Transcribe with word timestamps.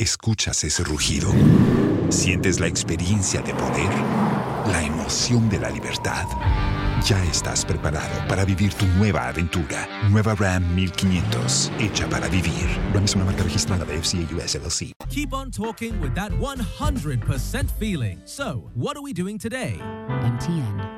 ¿Escuchas 0.00 0.62
ese 0.62 0.84
rugido? 0.84 1.28
¿Sientes 2.08 2.60
la 2.60 2.68
experiencia 2.68 3.40
de 3.42 3.52
poder? 3.52 3.90
¿La 4.70 4.80
emoción 4.84 5.48
de 5.48 5.58
la 5.58 5.70
libertad? 5.70 6.24
Ya 7.04 7.20
estás 7.24 7.64
preparado 7.64 8.28
para 8.28 8.44
vivir 8.44 8.72
tu 8.74 8.86
nueva 8.86 9.26
aventura. 9.26 9.88
Nueva 10.08 10.36
Ram 10.36 10.72
1500, 10.76 11.72
hecha 11.80 12.08
para 12.08 12.28
vivir. 12.28 12.68
Ram 12.94 13.06
es 13.06 13.16
una 13.16 13.24
marca 13.24 13.42
registrada 13.42 13.84
de 13.84 14.00
FCA 14.00 14.36
US 14.36 14.54
LLC. 14.54 14.92
Keep 15.08 15.32
on 15.32 15.50
talking 15.50 16.00
with 16.00 16.14
that 16.14 16.30
100% 16.30 17.68
feeling. 17.80 18.20
So, 18.24 18.70
what 18.76 18.96
are 18.96 19.02
we 19.02 19.12
doing 19.12 19.36
today? 19.36 19.80
MTN. 20.22 20.97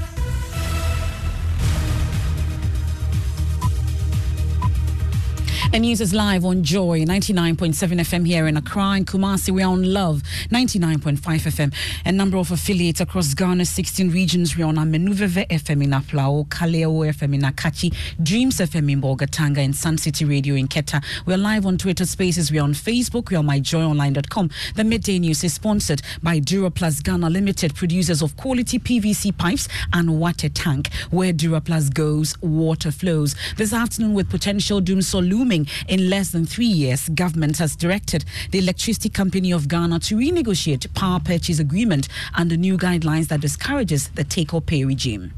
The 5.71 5.79
news 5.79 6.01
is 6.01 6.13
live 6.13 6.43
on 6.43 6.65
Joy 6.65 7.05
99.7 7.05 7.73
FM 8.01 8.27
here 8.27 8.45
in 8.45 8.57
Accra 8.57 8.89
and 8.97 9.07
Kumasi. 9.07 9.51
We 9.51 9.63
are 9.63 9.71
on 9.71 9.93
Love 9.93 10.21
99.5 10.49 11.17
FM. 11.17 11.73
A 12.05 12.11
number 12.11 12.35
of 12.35 12.51
affiliates 12.51 12.99
across 12.99 13.33
Ghana's 13.33 13.69
16 13.69 14.11
regions. 14.11 14.57
We 14.57 14.63
are 14.63 14.65
on 14.65 14.75
Amenuveve 14.75 15.47
FM 15.47 15.81
in 15.81 15.91
Aflao, 15.91 16.45
Kaleo 16.49 17.07
FM 17.15 17.35
in 17.35 17.41
Akachi, 17.43 17.95
Dreams 18.21 18.57
FM 18.57 18.91
in 18.91 19.01
Bolgatanga, 19.01 19.59
and 19.59 19.73
Sun 19.73 19.99
City 19.99 20.25
Radio 20.25 20.55
in 20.55 20.67
Keta. 20.67 21.01
We 21.25 21.33
are 21.33 21.37
live 21.37 21.65
on 21.65 21.77
Twitter 21.77 22.05
Spaces. 22.05 22.51
We 22.51 22.59
are 22.59 22.63
on 22.63 22.73
Facebook. 22.73 23.29
We 23.29 23.37
are 23.37 23.39
on 23.39 23.47
myjoyonline.com. 23.47 24.49
The 24.75 24.83
midday 24.83 25.19
news 25.19 25.41
is 25.45 25.53
sponsored 25.53 26.01
by 26.21 26.41
Duraplus 26.41 27.01
Ghana 27.01 27.29
Limited, 27.29 27.75
producers 27.75 28.21
of 28.21 28.35
quality 28.35 28.77
PVC 28.77 29.37
pipes 29.37 29.69
and 29.93 30.19
water 30.19 30.49
tank. 30.49 30.91
Where 31.11 31.31
Duraplus 31.31 31.93
goes, 31.93 32.37
water 32.41 32.91
flows. 32.91 33.35
This 33.55 33.71
afternoon, 33.71 34.13
with 34.15 34.29
potential 34.29 34.81
dumsor 34.81 35.21
looming 35.21 35.60
in 35.87 36.09
less 36.09 36.31
than 36.31 36.45
three 36.45 36.65
years, 36.65 37.09
government 37.09 37.57
has 37.57 37.75
directed 37.75 38.25
the 38.51 38.59
Electricity 38.59 39.09
Company 39.09 39.51
of 39.51 39.67
Ghana 39.67 39.99
to 39.99 40.15
renegotiate 40.15 40.93
power 40.93 41.19
purchase 41.19 41.59
agreement 41.59 42.07
under 42.35 42.57
new 42.57 42.77
guidelines 42.77 43.27
that 43.29 43.41
discourages 43.41 44.09
the 44.09 44.23
take 44.23 44.53
or 44.53 44.61
pay 44.61 44.83
regime 44.83 45.33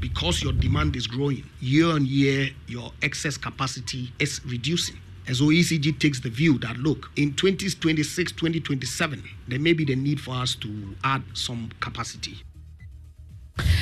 because 0.00 0.42
your 0.42 0.52
demand 0.52 0.94
is 0.96 1.06
growing 1.06 1.42
year 1.60 1.86
on 1.86 2.04
year, 2.04 2.50
your 2.66 2.92
excess 3.00 3.38
capacity 3.38 4.12
is 4.18 4.38
reducing. 4.44 4.96
And 5.26 5.34
so 5.34 5.44
ECG 5.44 5.98
takes 5.98 6.20
the 6.20 6.28
view 6.28 6.58
that 6.58 6.76
look, 6.76 7.10
in 7.16 7.32
2026, 7.32 8.32
2027, 8.32 9.24
there 9.48 9.58
may 9.58 9.72
be 9.72 9.86
the 9.86 9.96
need 9.96 10.20
for 10.20 10.34
us 10.34 10.54
to 10.56 10.94
add 11.02 11.22
some 11.32 11.70
capacity. 11.80 12.36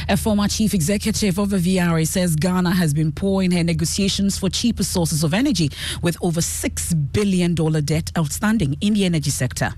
A 0.08 0.16
former 0.16 0.48
chief 0.48 0.74
executive 0.74 1.38
of 1.38 1.50
the 1.50 1.56
VRA 1.56 2.06
says 2.06 2.36
Ghana 2.36 2.72
has 2.72 2.92
been 2.92 3.12
poor 3.12 3.42
in 3.42 3.50
her 3.52 3.64
negotiations 3.64 4.38
for 4.38 4.50
cheaper 4.50 4.84
sources 4.84 5.24
of 5.24 5.32
energy, 5.32 5.70
with 6.02 6.16
over 6.22 6.40
$6 6.40 7.12
billion 7.12 7.54
debt 7.54 8.10
outstanding 8.18 8.76
in 8.80 8.94
the 8.94 9.04
energy 9.04 9.30
sector. 9.30 9.70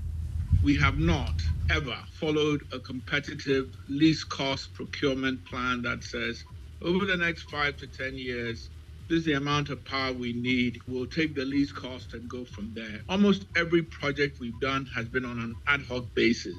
We 0.63 0.77
have 0.77 0.99
not 0.99 1.41
ever 1.69 1.97
followed 2.19 2.63
a 2.73 2.79
competitive 2.79 3.75
least 3.87 4.29
cost 4.29 4.73
procurement 4.73 5.45
plan 5.45 5.81
that 5.83 6.03
says 6.03 6.43
over 6.81 7.05
the 7.05 7.17
next 7.17 7.43
five 7.43 7.77
to 7.77 7.87
10 7.87 8.15
years, 8.15 8.69
this 9.07 9.19
is 9.19 9.25
the 9.25 9.33
amount 9.33 9.69
of 9.69 9.83
power 9.85 10.11
we 10.13 10.33
need. 10.33 10.81
We'll 10.87 11.05
take 11.05 11.35
the 11.35 11.45
least 11.45 11.75
cost 11.75 12.13
and 12.13 12.27
go 12.27 12.43
from 12.43 12.73
there. 12.73 13.01
Almost 13.07 13.45
every 13.55 13.83
project 13.83 14.39
we've 14.39 14.59
done 14.59 14.85
has 14.95 15.07
been 15.07 15.25
on 15.25 15.39
an 15.39 15.55
ad 15.67 15.83
hoc 15.83 16.05
basis. 16.15 16.55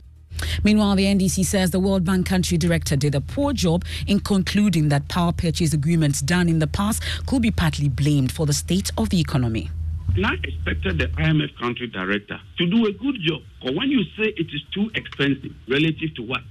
Meanwhile, 0.64 0.96
the 0.96 1.04
NDC 1.04 1.44
says 1.44 1.70
the 1.70 1.80
World 1.80 2.04
Bank 2.04 2.26
country 2.26 2.58
director 2.58 2.96
did 2.96 3.14
a 3.14 3.20
poor 3.20 3.52
job 3.52 3.84
in 4.06 4.20
concluding 4.20 4.88
that 4.88 5.08
power 5.08 5.32
purchase 5.32 5.72
agreements 5.72 6.20
done 6.20 6.48
in 6.48 6.58
the 6.58 6.66
past 6.66 7.02
could 7.26 7.42
be 7.42 7.50
partly 7.50 7.88
blamed 7.88 8.32
for 8.32 8.46
the 8.46 8.52
state 8.52 8.90
of 8.98 9.10
the 9.10 9.20
economy. 9.20 9.70
And 10.14 10.26
I 10.26 10.34
expected 10.44 10.98
the 10.98 11.08
IMF 11.08 11.58
country 11.58 11.88
director 11.88 12.40
to 12.58 12.66
do 12.66 12.86
a 12.86 12.92
good 12.92 13.16
job. 13.20 13.42
Or 13.62 13.74
when 13.74 13.90
you 13.90 14.02
say 14.16 14.32
it 14.36 14.46
is 14.52 14.62
too 14.72 14.90
expensive, 14.94 15.52
relative 15.68 16.14
to 16.16 16.22
what? 16.22 16.42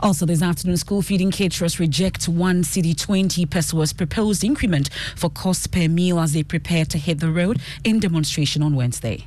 Also, 0.00 0.26
this 0.26 0.42
afternoon, 0.42 0.76
school 0.76 1.00
feeding 1.00 1.30
caterers 1.30 1.80
reject 1.80 2.28
one 2.28 2.62
cedi 2.62 2.98
20 2.98 3.46
pesewas 3.46 3.96
proposed 3.96 4.44
increment 4.44 4.90
for 5.14 5.30
cost 5.30 5.72
per 5.72 5.88
meal 5.88 6.18
as 6.20 6.34
they 6.34 6.42
prepare 6.42 6.84
to 6.84 6.98
hit 6.98 7.20
the 7.20 7.30
road 7.30 7.60
in 7.82 7.98
demonstration 7.98 8.62
on 8.62 8.74
Wednesday 8.74 9.24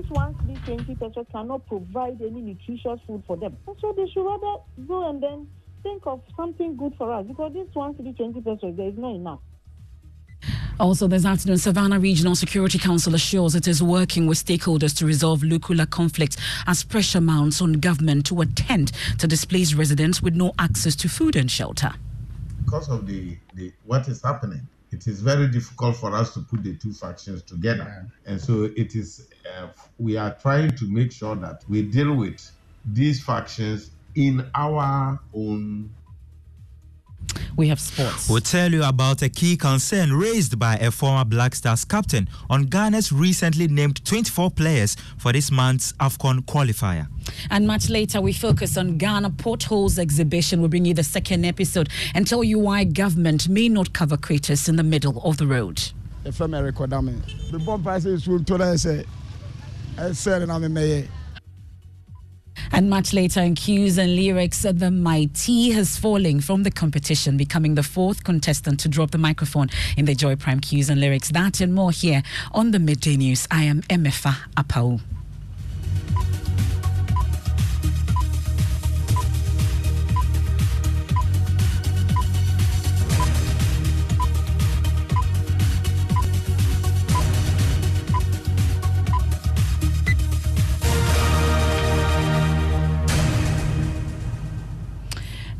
this 0.00 0.10
one 0.10 0.34
three 0.44 0.56
twenty 0.64 0.94
pesewas 0.94 1.26
cannot 1.30 1.66
provide 1.66 2.20
any 2.20 2.40
nutritious 2.40 3.00
food 3.06 3.22
for 3.26 3.36
them. 3.36 3.56
So 3.80 3.92
they 3.96 4.08
should 4.08 4.24
rather 4.24 4.62
go 4.86 5.08
and 5.08 5.22
then 5.22 5.48
think 5.82 6.06
of 6.06 6.22
something 6.36 6.76
good 6.76 6.94
for 6.96 7.12
us 7.12 7.26
because 7.26 7.52
this 7.52 7.68
one 7.74 7.94
three 7.94 8.12
twenty 8.12 8.40
pesewas 8.40 8.76
there 8.76 8.88
is 8.88 8.98
not 8.98 9.14
enough. 9.14 9.40
Also, 10.78 11.06
this 11.06 11.26
afternoon, 11.26 11.58
Savannah 11.58 12.00
Regional 12.00 12.34
Security 12.34 12.78
Council 12.78 13.14
assures 13.14 13.54
it 13.54 13.68
is 13.68 13.82
working 13.82 14.26
with 14.26 14.42
stakeholders 14.42 14.96
to 14.96 15.04
resolve 15.04 15.42
local 15.42 15.84
conflicts 15.84 16.38
as 16.66 16.82
pressure 16.82 17.20
mounts 17.20 17.60
on 17.60 17.74
government 17.74 18.24
to 18.24 18.40
attend 18.40 18.90
to 19.18 19.26
displaced 19.26 19.74
residents 19.74 20.22
with 20.22 20.34
no 20.34 20.54
access 20.58 20.96
to 20.96 21.08
food 21.08 21.36
and 21.36 21.50
shelter. 21.50 21.92
Because 22.64 22.88
of 22.88 23.06
the, 23.06 23.36
the 23.54 23.70
what 23.84 24.08
is 24.08 24.22
happening, 24.22 24.66
it 24.90 25.06
is 25.06 25.20
very 25.20 25.48
difficult 25.48 25.96
for 25.96 26.14
us 26.14 26.32
to 26.32 26.40
put 26.40 26.62
the 26.62 26.74
two 26.76 26.94
factions 26.94 27.42
together. 27.42 28.10
And 28.24 28.40
so 28.40 28.70
it 28.74 28.96
is, 28.96 29.28
uh, 29.58 29.68
we 29.98 30.16
are 30.16 30.34
trying 30.34 30.70
to 30.76 30.84
make 30.86 31.12
sure 31.12 31.36
that 31.36 31.62
we 31.68 31.82
deal 31.82 32.14
with 32.14 32.50
these 32.84 33.22
factions 33.22 33.90
in 34.14 34.44
our 34.54 35.18
own 35.34 35.90
we 37.56 37.68
have 37.68 37.80
sports. 37.80 38.28
We'll 38.28 38.40
tell 38.40 38.72
you 38.72 38.82
about 38.82 39.22
a 39.22 39.28
key 39.28 39.56
concern 39.56 40.12
raised 40.12 40.58
by 40.58 40.76
a 40.76 40.90
former 40.90 41.24
Black 41.24 41.54
Stars 41.54 41.84
captain 41.84 42.28
on 42.48 42.64
Ghana's 42.64 43.12
recently 43.12 43.68
named 43.68 44.04
24 44.04 44.50
players 44.52 44.96
for 45.18 45.32
this 45.32 45.50
month's 45.50 45.92
AFCON 45.94 46.40
qualifier. 46.40 47.06
And 47.50 47.66
much 47.66 47.90
later, 47.90 48.20
we 48.20 48.32
focus 48.32 48.76
on 48.76 48.98
Ghana 48.98 49.30
Potholes 49.30 49.98
exhibition. 49.98 50.60
We'll 50.60 50.70
bring 50.70 50.86
you 50.86 50.94
the 50.94 51.04
second 51.04 51.44
episode 51.44 51.88
and 52.14 52.26
tell 52.26 52.42
you 52.42 52.58
why 52.58 52.84
government 52.84 53.48
may 53.48 53.68
not 53.68 53.92
cover 53.92 54.16
craters 54.16 54.68
in 54.68 54.76
the 54.76 54.82
middle 54.82 55.20
of 55.22 55.36
the 55.36 55.46
road. 55.46 55.92
Uh, 60.00 60.14
and 62.72 62.88
much 62.88 63.12
later 63.12 63.40
in 63.40 63.54
cues 63.54 63.98
and 63.98 64.16
lyrics, 64.16 64.62
the 64.62 64.90
mighty 64.90 65.72
has 65.72 65.98
fallen 65.98 66.40
from 66.40 66.62
the 66.62 66.70
competition, 66.70 67.36
becoming 67.36 67.74
the 67.74 67.82
fourth 67.82 68.24
contestant 68.24 68.80
to 68.80 68.88
drop 68.88 69.10
the 69.10 69.18
microphone 69.18 69.68
in 69.98 70.06
the 70.06 70.14
Joy 70.14 70.36
Prime 70.36 70.60
cues 70.60 70.88
and 70.88 71.02
lyrics. 71.02 71.30
That 71.30 71.60
and 71.60 71.74
more 71.74 71.90
here 71.90 72.22
on 72.52 72.70
the 72.70 72.78
Midday 72.78 73.16
News. 73.16 73.46
I 73.50 73.64
am 73.64 73.82
Emefa 73.82 74.36
Apawu. 74.56 75.00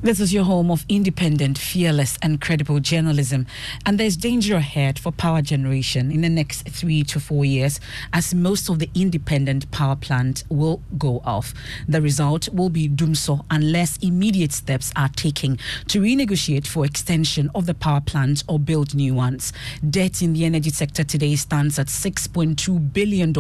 This 0.02 0.18
is 0.18 0.32
your 0.32 0.44
home 0.44 0.70
of 0.70 0.86
independent, 0.88 1.58
fearless, 1.58 2.18
and 2.22 2.40
credible 2.40 2.80
journalism. 2.80 3.46
And 3.84 4.00
there's 4.00 4.16
danger 4.16 4.56
ahead 4.56 4.98
for 4.98 5.12
power 5.12 5.42
generation 5.42 6.10
in 6.10 6.22
the 6.22 6.30
next 6.30 6.66
three 6.70 7.04
to 7.04 7.20
four 7.20 7.44
years, 7.44 7.80
as 8.10 8.34
most 8.34 8.70
of 8.70 8.78
the 8.78 8.88
independent 8.94 9.70
power 9.70 9.96
plants 9.96 10.42
will 10.48 10.80
go 10.96 11.20
off. 11.22 11.52
The 11.86 12.00
result 12.00 12.48
will 12.48 12.70
be 12.70 12.88
doomsday 12.88 13.40
unless 13.50 13.98
immediate 13.98 14.52
steps 14.52 14.90
are 14.96 15.10
taken 15.10 15.58
to 15.88 16.00
renegotiate 16.00 16.66
for 16.66 16.86
extension 16.86 17.50
of 17.54 17.66
the 17.66 17.74
power 17.74 18.00
plants 18.00 18.42
or 18.48 18.58
build 18.58 18.94
new 18.94 19.14
ones. 19.14 19.52
Debt 19.86 20.22
in 20.22 20.32
the 20.32 20.46
energy 20.46 20.70
sector 20.70 21.04
today 21.04 21.36
stands 21.36 21.78
at 21.78 21.88
$6.2 21.88 22.92
billion, 22.94 23.34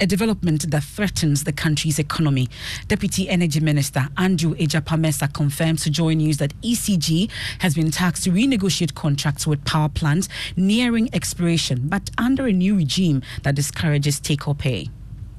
a 0.00 0.06
development 0.06 0.70
that 0.70 0.84
threatens 0.84 1.44
the 1.44 1.52
country's 1.52 1.98
economy. 1.98 2.48
Deputy 2.88 3.28
Energy 3.28 3.60
Minister 3.60 4.08
Andrew 4.16 4.54
Egyapa 4.54 4.98
Mercer 4.98 5.28
confirms 5.28 5.81
to 5.82 5.90
Joy 5.90 6.14
News 6.14 6.38
that 6.38 6.58
ECG 6.62 7.30
has 7.58 7.74
been 7.74 7.90
tasked 7.90 8.24
to 8.24 8.30
renegotiate 8.30 8.94
contracts 8.94 9.46
with 9.46 9.64
power 9.64 9.88
plants 9.88 10.28
nearing 10.56 11.08
expiration, 11.12 11.88
but 11.88 12.10
under 12.18 12.46
a 12.46 12.52
new 12.52 12.76
regime 12.76 13.22
that 13.42 13.54
discourages 13.54 14.18
take 14.18 14.48
or 14.48 14.54
pay. 14.54 14.88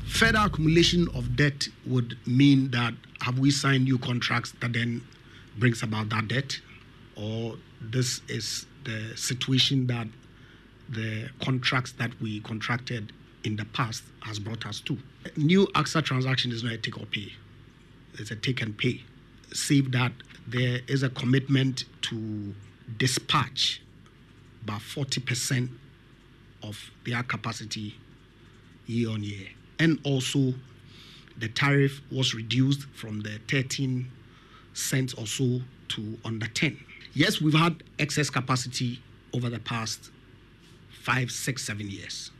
Further 0.05 0.39
accumulation 0.39 1.07
of 1.15 1.35
debt 1.35 1.67
would 1.85 2.17
mean 2.27 2.71
that 2.71 2.93
have 3.21 3.39
we 3.39 3.51
signed 3.51 3.85
new 3.85 3.97
contracts 3.97 4.53
that 4.59 4.73
then 4.73 5.01
brings 5.57 5.81
about 5.81 6.09
that 6.09 6.27
debt, 6.27 6.59
or 7.15 7.55
this 7.81 8.21
is 8.27 8.65
the 8.83 9.15
situation 9.15 9.87
that 9.87 10.07
the 10.89 11.29
contracts 11.43 11.93
that 11.93 12.11
we 12.21 12.41
contracted 12.41 13.13
in 13.43 13.55
the 13.55 13.65
past 13.65 14.03
has 14.21 14.39
brought 14.39 14.65
us 14.65 14.81
to. 14.81 14.97
New 15.37 15.67
AKSA 15.67 16.03
transaction 16.03 16.51
is 16.51 16.63
not 16.63 16.73
a 16.73 16.77
take 16.77 16.99
or 16.99 17.05
pay; 17.05 17.31
it's 18.15 18.31
a 18.31 18.35
take 18.35 18.61
and 18.61 18.77
pay. 18.77 19.01
Save 19.53 19.91
that 19.91 20.11
there 20.47 20.79
is 20.87 21.03
a 21.03 21.09
commitment 21.09 21.85
to 22.03 22.53
dispatch 22.97 23.81
about 24.63 24.81
40% 24.81 25.69
of 26.61 26.91
their 27.05 27.23
capacity 27.23 27.95
year 28.85 29.09
on 29.09 29.23
year. 29.23 29.47
And 29.79 29.99
also, 30.03 30.53
the 31.37 31.49
tariff 31.49 32.01
was 32.11 32.33
reduced 32.33 32.87
from 32.95 33.21
the 33.21 33.39
13 33.49 34.09
cents 34.73 35.13
or 35.13 35.27
so 35.27 35.61
to 35.89 36.17
under 36.23 36.47
10. 36.47 36.77
Yes, 37.13 37.41
we've 37.41 37.53
had 37.53 37.83
excess 37.99 38.29
capacity 38.29 39.01
over 39.33 39.49
the 39.49 39.59
past 39.59 40.11
five, 40.89 41.31
six, 41.31 41.65
seven 41.65 41.89
years. 41.89 42.31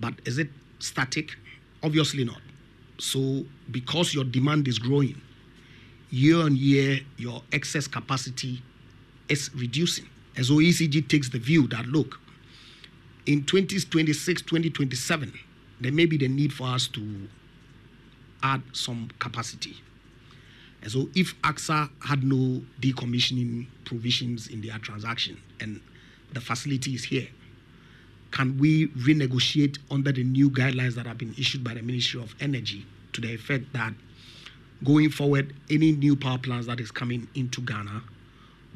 But 0.00 0.14
is 0.24 0.38
it 0.38 0.48
static? 0.78 1.36
Obviously 1.82 2.24
not. 2.24 2.40
So, 2.98 3.44
because 3.70 4.14
your 4.14 4.24
demand 4.24 4.68
is 4.68 4.78
growing, 4.78 5.20
year 6.10 6.38
on 6.42 6.56
year, 6.56 7.00
your 7.16 7.42
excess 7.52 7.86
capacity 7.86 8.62
is 9.28 9.50
reducing. 9.54 10.06
As 10.36 10.50
OECD 10.50 11.06
takes 11.08 11.28
the 11.28 11.38
view 11.38 11.66
that, 11.68 11.86
look, 11.86 12.20
in 13.26 13.44
2026, 13.44 14.42
2027, 14.42 15.32
there 15.80 15.92
may 15.92 16.06
be 16.06 16.16
the 16.16 16.28
need 16.28 16.52
for 16.52 16.68
us 16.68 16.88
to 16.88 17.28
add 18.42 18.62
some 18.72 19.10
capacity. 19.18 19.76
And 20.82 20.90
so, 20.90 21.08
if 21.14 21.40
AKSA 21.42 21.90
had 22.00 22.24
no 22.24 22.62
decommissioning 22.80 23.66
provisions 23.84 24.48
in 24.48 24.62
their 24.62 24.78
transaction 24.78 25.40
and 25.60 25.80
the 26.32 26.40
facility 26.40 26.94
is 26.94 27.04
here, 27.04 27.28
can 28.30 28.56
we 28.58 28.88
renegotiate 28.88 29.78
under 29.90 30.12
the 30.12 30.24
new 30.24 30.48
guidelines 30.50 30.94
that 30.94 31.06
have 31.06 31.18
been 31.18 31.34
issued 31.36 31.62
by 31.62 31.74
the 31.74 31.82
Ministry 31.82 32.22
of 32.22 32.34
Energy 32.40 32.86
to 33.12 33.20
the 33.20 33.34
effect 33.34 33.72
that 33.72 33.92
going 34.84 35.10
forward, 35.10 35.54
any 35.70 35.92
new 35.92 36.16
power 36.16 36.38
plants 36.38 36.66
that 36.66 36.80
is 36.80 36.90
coming 36.90 37.28
into 37.34 37.60
Ghana 37.60 38.02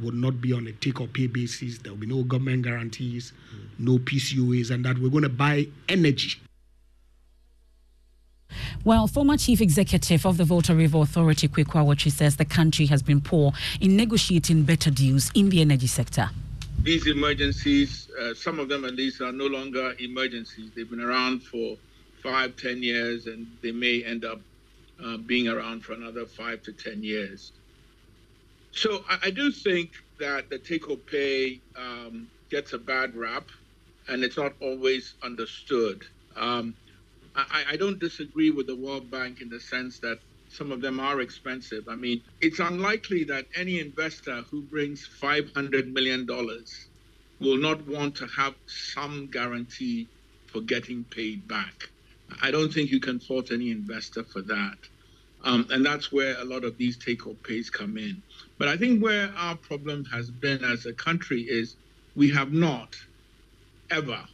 would 0.00 0.14
not 0.14 0.40
be 0.40 0.52
on 0.52 0.66
a 0.66 0.72
take 0.72 1.00
or 1.00 1.06
pay 1.06 1.26
basis. 1.26 1.78
There 1.78 1.92
will 1.92 2.00
be 2.00 2.06
no 2.06 2.22
government 2.22 2.64
guarantees, 2.64 3.32
mm. 3.54 3.66
no 3.78 3.98
PCOAs, 3.98 4.70
and 4.70 4.84
that 4.84 4.98
we're 4.98 5.10
going 5.10 5.22
to 5.22 5.28
buy 5.28 5.68
energy. 5.88 6.40
Well, 8.84 9.06
former 9.06 9.36
chief 9.36 9.60
executive 9.60 10.26
of 10.26 10.36
the 10.36 10.44
Volta 10.44 10.74
River 10.74 10.98
Authority, 10.98 11.48
Kwaku 11.48 11.72
Awotwi, 11.72 12.12
says 12.12 12.36
the 12.36 12.44
country 12.44 12.86
has 12.86 13.02
been 13.02 13.20
poor 13.20 13.52
in 13.80 13.96
negotiating 13.96 14.64
better 14.64 14.90
deals 14.90 15.30
in 15.34 15.48
the 15.48 15.60
energy 15.60 15.86
sector. 15.86 16.30
These 16.82 17.06
emergencies, 17.06 18.10
uh, 18.20 18.34
some 18.34 18.58
of 18.58 18.68
them 18.68 18.84
at 18.84 18.94
least, 18.94 19.22
are 19.22 19.32
no 19.32 19.46
longer 19.46 19.94
emergencies. 20.00 20.70
They've 20.76 20.88
been 20.88 21.00
around 21.00 21.42
for 21.44 21.76
five, 22.22 22.56
ten 22.56 22.82
years, 22.82 23.26
and 23.26 23.46
they 23.62 23.72
may 23.72 24.04
end 24.04 24.24
up 24.24 24.40
uh, 25.02 25.18
being 25.18 25.48
around 25.48 25.84
for 25.84 25.94
another 25.94 26.26
five 26.26 26.62
to 26.62 26.72
10 26.72 27.02
years. 27.02 27.52
So 28.72 29.04
I, 29.08 29.18
I 29.24 29.30
do 29.30 29.52
think 29.52 29.92
that 30.20 30.50
the 30.50 30.58
take 30.58 30.88
or 30.90 30.98
pay 30.98 31.62
um, 31.76 32.30
gets 32.50 32.72
a 32.72 32.78
bad 32.78 33.16
rap 33.16 33.48
and 34.08 34.24
it's 34.24 34.36
not 34.36 34.54
always 34.60 35.16
understood. 35.24 36.02
Um, 36.36 36.76
I, 37.36 37.64
I 37.72 37.76
don't 37.78 38.00
disagree 38.00 38.50
with 38.52 38.68
the 38.68 38.76
World 38.76 39.10
Bank 39.10 39.40
in 39.42 39.50
the 39.50 39.60
sense 39.60 40.00
that 40.00 40.18
some 40.48 40.72
of 40.72 40.82
them 40.82 41.00
are 41.00 41.22
expensive. 41.22 41.84
I 41.88 41.96
mean, 41.96 42.22
it's 42.40 42.60
unlikely 42.60 43.24
that 43.26 43.46
any 43.56 43.80
investor 43.80 44.42
who 44.50 44.64
brings 44.64 45.08
$500 45.22 45.92
million 45.92 46.26
will 47.40 47.58
not 47.58 47.86
want 47.88 48.16
to 48.16 48.28
have 48.36 48.54
some 48.68 49.30
guarantee 49.30 50.10
for 50.48 50.62
getting 50.62 51.06
paid 51.10 51.48
back. 51.48 51.74
I 52.42 52.50
don't 52.50 52.72
think 52.72 52.90
you 52.90 53.00
can 53.00 53.20
fault 53.20 53.50
any 53.50 53.70
investor 53.70 54.24
for 54.24 54.42
that. 54.42 54.78
Um, 55.44 55.66
and 55.70 55.84
that's 55.84 56.10
where 56.10 56.38
a 56.40 56.44
lot 56.44 56.64
of 56.64 56.78
these 56.78 56.96
take 56.96 57.26
or 57.26 57.34
pays 57.34 57.68
come 57.68 57.98
in. 57.98 58.22
But 58.58 58.68
I 58.68 58.76
think 58.76 59.02
where 59.02 59.30
our 59.36 59.56
problem 59.56 60.04
has 60.06 60.30
been 60.30 60.64
as 60.64 60.86
a 60.86 60.92
country 60.92 61.42
is 61.42 61.76
we 62.16 62.30
have 62.30 62.52
not 62.52 62.96
ever 63.90 64.24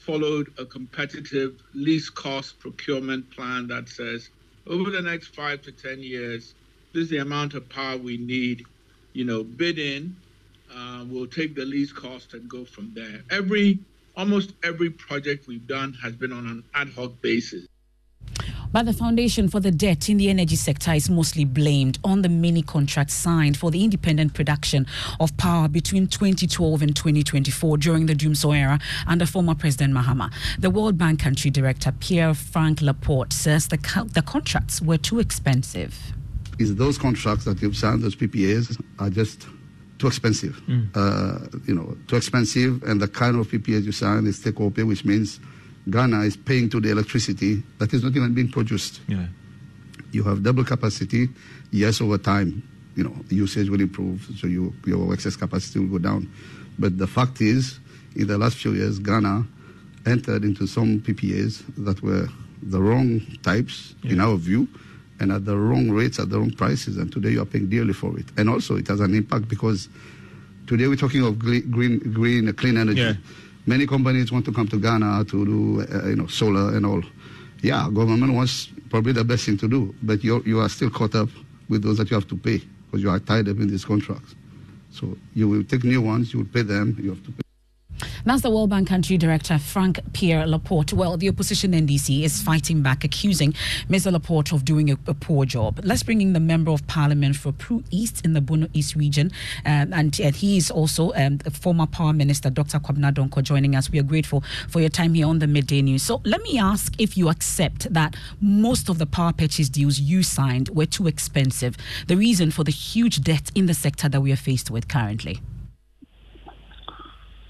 followed 0.00 0.52
a 0.58 0.64
competitive 0.64 1.60
least 1.74 2.14
cost 2.14 2.58
procurement 2.60 3.30
plan 3.30 3.66
that 3.68 3.88
says 3.88 4.30
over 4.66 4.90
the 4.90 5.02
next 5.02 5.34
five 5.34 5.62
to 5.62 5.72
10 5.72 6.00
years, 6.00 6.54
this 6.92 7.04
is 7.04 7.10
the 7.10 7.18
amount 7.18 7.54
of 7.54 7.68
power 7.68 7.96
we 7.96 8.16
need, 8.16 8.64
you 9.12 9.24
know, 9.24 9.42
bid 9.42 9.78
in, 9.78 10.16
uh, 10.74 11.04
we'll 11.08 11.26
take 11.26 11.54
the 11.54 11.64
least 11.64 11.94
cost 11.96 12.34
and 12.34 12.48
go 12.48 12.64
from 12.64 12.92
there. 12.94 13.22
Every 13.30 13.78
almost 14.16 14.52
every 14.62 14.90
project 14.90 15.46
we've 15.46 15.66
done 15.66 15.94
has 16.02 16.14
been 16.14 16.32
on 16.32 16.46
an 16.46 16.64
ad 16.74 16.90
hoc 16.90 17.20
basis. 17.20 17.66
But 18.72 18.86
the 18.86 18.92
foundation 18.92 19.48
for 19.48 19.58
the 19.58 19.72
debt 19.72 20.08
in 20.08 20.16
the 20.16 20.30
energy 20.30 20.54
sector 20.54 20.92
is 20.92 21.10
mostly 21.10 21.44
blamed 21.44 21.98
on 22.04 22.22
the 22.22 22.28
many 22.28 22.62
contracts 22.62 23.14
signed 23.14 23.56
for 23.56 23.72
the 23.72 23.82
independent 23.82 24.32
production 24.32 24.86
of 25.18 25.36
power 25.36 25.66
between 25.66 26.06
2012 26.06 26.80
and 26.80 26.94
2024 26.94 27.78
during 27.78 28.06
the 28.06 28.14
dumsor 28.14 28.56
era 28.56 28.78
under 29.08 29.26
former 29.26 29.56
President 29.56 29.92
Mahama. 29.92 30.32
The 30.58 30.70
World 30.70 30.96
Bank 30.96 31.18
country 31.18 31.50
director 31.50 31.90
Pierre 31.90 32.32
Frank 32.32 32.80
Laporte 32.80 33.32
says 33.32 33.66
the, 33.66 33.78
co- 33.78 34.04
the 34.04 34.22
contracts 34.22 34.80
were 34.80 34.98
too 34.98 35.18
expensive. 35.18 35.98
Is 36.60 36.76
those 36.76 36.96
contracts 36.96 37.46
that 37.46 37.60
you've 37.60 37.76
signed, 37.76 38.02
those 38.02 38.14
PPAs, 38.14 38.80
are 39.00 39.10
just 39.10 39.48
too 40.00 40.08
expensive. 40.08 40.60
Mm. 40.66 40.88
Uh, 40.94 41.58
you 41.66 41.74
know, 41.74 41.96
too 42.08 42.16
expensive, 42.16 42.82
and 42.82 43.00
the 43.00 43.06
kind 43.06 43.38
of 43.38 43.46
PPAs 43.46 43.84
you 43.84 43.92
sign 43.92 44.26
is 44.26 44.40
take 44.40 44.56
pay, 44.74 44.82
which 44.82 45.04
means 45.04 45.38
Ghana 45.88 46.22
is 46.22 46.36
paying 46.36 46.68
to 46.70 46.80
the 46.80 46.90
electricity 46.90 47.62
that 47.78 47.92
is 47.92 48.02
not 48.02 48.16
even 48.16 48.34
being 48.34 48.50
produced. 48.50 49.00
Yeah. 49.06 49.26
You 50.12 50.24
have 50.24 50.42
double 50.42 50.64
capacity. 50.64 51.28
Yes, 51.70 52.00
over 52.00 52.18
time, 52.18 52.62
you 52.96 53.04
know, 53.04 53.14
usage 53.28 53.68
will 53.68 53.80
improve, 53.80 54.26
so 54.36 54.46
you, 54.46 54.74
your 54.84 55.12
excess 55.14 55.36
capacity 55.36 55.78
will 55.78 55.98
go 55.98 55.98
down. 55.98 56.28
But 56.78 56.98
the 56.98 57.06
fact 57.06 57.40
is, 57.40 57.78
in 58.16 58.26
the 58.26 58.38
last 58.38 58.56
few 58.56 58.72
years, 58.72 58.98
Ghana 58.98 59.46
entered 60.06 60.44
into 60.44 60.66
some 60.66 61.00
PPAs 61.00 61.62
that 61.84 62.02
were 62.02 62.26
the 62.62 62.80
wrong 62.80 63.20
types, 63.42 63.94
yeah. 64.02 64.12
in 64.12 64.20
our 64.20 64.36
view, 64.36 64.66
and 65.20 65.30
at 65.30 65.44
the 65.44 65.56
wrong 65.56 65.90
rates, 65.90 66.18
at 66.18 66.30
the 66.30 66.38
wrong 66.38 66.50
prices, 66.50 66.96
and 66.96 67.12
today 67.12 67.30
you 67.30 67.42
are 67.42 67.46
paying 67.46 67.68
dearly 67.68 67.92
for 67.92 68.18
it. 68.18 68.24
And 68.36 68.48
also, 68.48 68.76
it 68.76 68.88
has 68.88 69.00
an 69.00 69.14
impact 69.14 69.48
because 69.48 69.88
today 70.66 70.88
we're 70.88 70.96
talking 70.96 71.24
of 71.24 71.38
green, 71.38 71.68
green, 71.70 72.52
clean 72.54 72.76
energy. 72.78 73.00
Yeah. 73.00 73.14
Many 73.66 73.86
companies 73.86 74.32
want 74.32 74.46
to 74.46 74.52
come 74.52 74.66
to 74.68 74.80
Ghana 74.80 75.26
to 75.26 75.44
do, 75.44 75.82
uh, 75.82 76.08
you 76.08 76.16
know, 76.16 76.26
solar 76.26 76.74
and 76.74 76.86
all. 76.86 77.02
Yeah, 77.62 77.88
government 77.92 78.32
wants 78.32 78.70
probably 78.88 79.12
the 79.12 79.24
best 79.24 79.44
thing 79.44 79.58
to 79.58 79.68
do, 79.68 79.94
but 80.02 80.24
you 80.24 80.42
you 80.46 80.60
are 80.60 80.68
still 80.70 80.90
caught 80.90 81.14
up 81.14 81.28
with 81.68 81.82
those 81.82 81.98
that 81.98 82.10
you 82.10 82.14
have 82.14 82.26
to 82.28 82.36
pay 82.36 82.62
because 82.86 83.02
you 83.02 83.10
are 83.10 83.18
tied 83.20 83.48
up 83.48 83.58
in 83.58 83.68
these 83.68 83.84
contracts. 83.84 84.34
So 84.90 85.16
you 85.34 85.48
will 85.48 85.62
take 85.62 85.84
new 85.84 86.00
ones, 86.00 86.32
you 86.32 86.40
will 86.40 86.46
pay 86.46 86.62
them, 86.62 86.96
you 86.98 87.10
have 87.10 87.22
to 87.24 87.30
pay. 87.30 87.49
That's 88.24 88.42
the 88.42 88.50
World 88.50 88.68
Bank 88.68 88.86
Country 88.86 89.16
Director, 89.16 89.58
Frank 89.58 89.98
Pierre 90.12 90.46
Laporte. 90.46 90.92
Well, 90.92 91.16
the 91.16 91.28
opposition 91.30 91.72
NDC 91.72 92.22
is 92.22 92.42
fighting 92.42 92.82
back, 92.82 93.02
accusing 93.02 93.54
Mr. 93.88 94.12
Laporte 94.12 94.52
of 94.52 94.64
doing 94.64 94.90
a, 94.90 94.98
a 95.06 95.14
poor 95.14 95.46
job. 95.46 95.80
Let's 95.82 96.02
bring 96.02 96.20
in 96.20 96.34
the 96.34 96.40
Member 96.40 96.70
of 96.70 96.86
Parliament 96.86 97.36
for 97.36 97.52
Pru 97.52 97.82
East 97.90 98.22
in 98.22 98.34
the 98.34 98.42
Bono 98.42 98.68
East 98.74 98.94
region. 98.94 99.30
Um, 99.64 99.94
and, 99.94 100.20
and 100.20 100.36
he 100.36 100.58
is 100.58 100.70
also 100.70 101.14
um, 101.14 101.38
former 101.38 101.86
Power 101.86 102.12
Minister, 102.12 102.50
Dr. 102.50 102.78
Kwabena 102.78 103.10
Donkor, 103.12 103.42
joining 103.42 103.74
us. 103.74 103.90
We 103.90 103.98
are 103.98 104.04
grateful 104.04 104.44
for 104.68 104.80
your 104.80 104.90
time 104.90 105.14
here 105.14 105.26
on 105.26 105.38
the 105.38 105.46
Midday 105.46 105.80
News. 105.80 106.02
So 106.02 106.20
let 106.24 106.42
me 106.42 106.58
ask 106.58 107.00
if 107.00 107.16
you 107.16 107.30
accept 107.30 107.92
that 107.92 108.16
most 108.40 108.90
of 108.90 108.98
the 108.98 109.06
power 109.06 109.32
purchase 109.32 109.70
deals 109.70 109.98
you 109.98 110.22
signed 110.22 110.68
were 110.68 110.86
too 110.86 111.06
expensive. 111.06 111.74
The 112.06 112.18
reason 112.18 112.50
for 112.50 112.64
the 112.64 112.70
huge 112.70 113.22
debt 113.22 113.50
in 113.54 113.64
the 113.64 113.74
sector 113.74 114.10
that 114.10 114.20
we 114.20 114.30
are 114.30 114.36
faced 114.36 114.70
with 114.70 114.88
currently. 114.88 115.40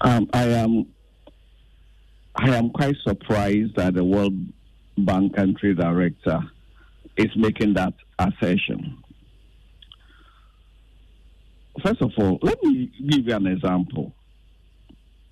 Um, 0.03 0.29
I 0.33 0.47
am 0.47 0.87
I 2.35 2.55
am 2.55 2.69
quite 2.71 2.95
surprised 3.03 3.75
that 3.75 3.93
the 3.93 4.03
World 4.03 4.33
Bank 4.97 5.35
country 5.35 5.75
director 5.75 6.39
is 7.17 7.29
making 7.35 7.75
that 7.75 7.93
assertion. 8.17 8.97
First 11.83 12.01
of 12.01 12.11
all, 12.17 12.39
let 12.41 12.61
me 12.63 12.91
give 13.09 13.27
you 13.27 13.35
an 13.35 13.47
example. 13.47 14.13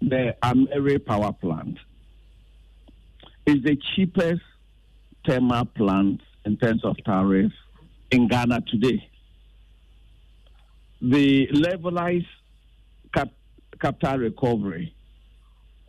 The 0.01 0.35
Ameri 0.43 1.03
power 1.03 1.33
plant 1.33 1.77
is 3.45 3.63
the 3.63 3.77
cheapest 3.95 4.41
thermal 5.27 5.65
plant 5.65 6.21
in 6.45 6.57
terms 6.57 6.85
of 6.85 6.95
tariff 7.05 7.51
in 8.11 8.27
Ghana 8.27 8.61
today. 8.69 9.09
The 11.01 11.47
levelized 11.47 12.27
cap- 13.13 13.33
capital 13.79 14.17
recovery 14.17 14.93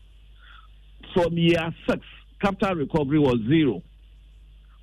From 1.13 1.38
year 1.38 1.74
six, 1.88 2.01
capital 2.44 2.76
recovery 2.76 3.20
was 3.20 3.40
zero. 3.48 3.82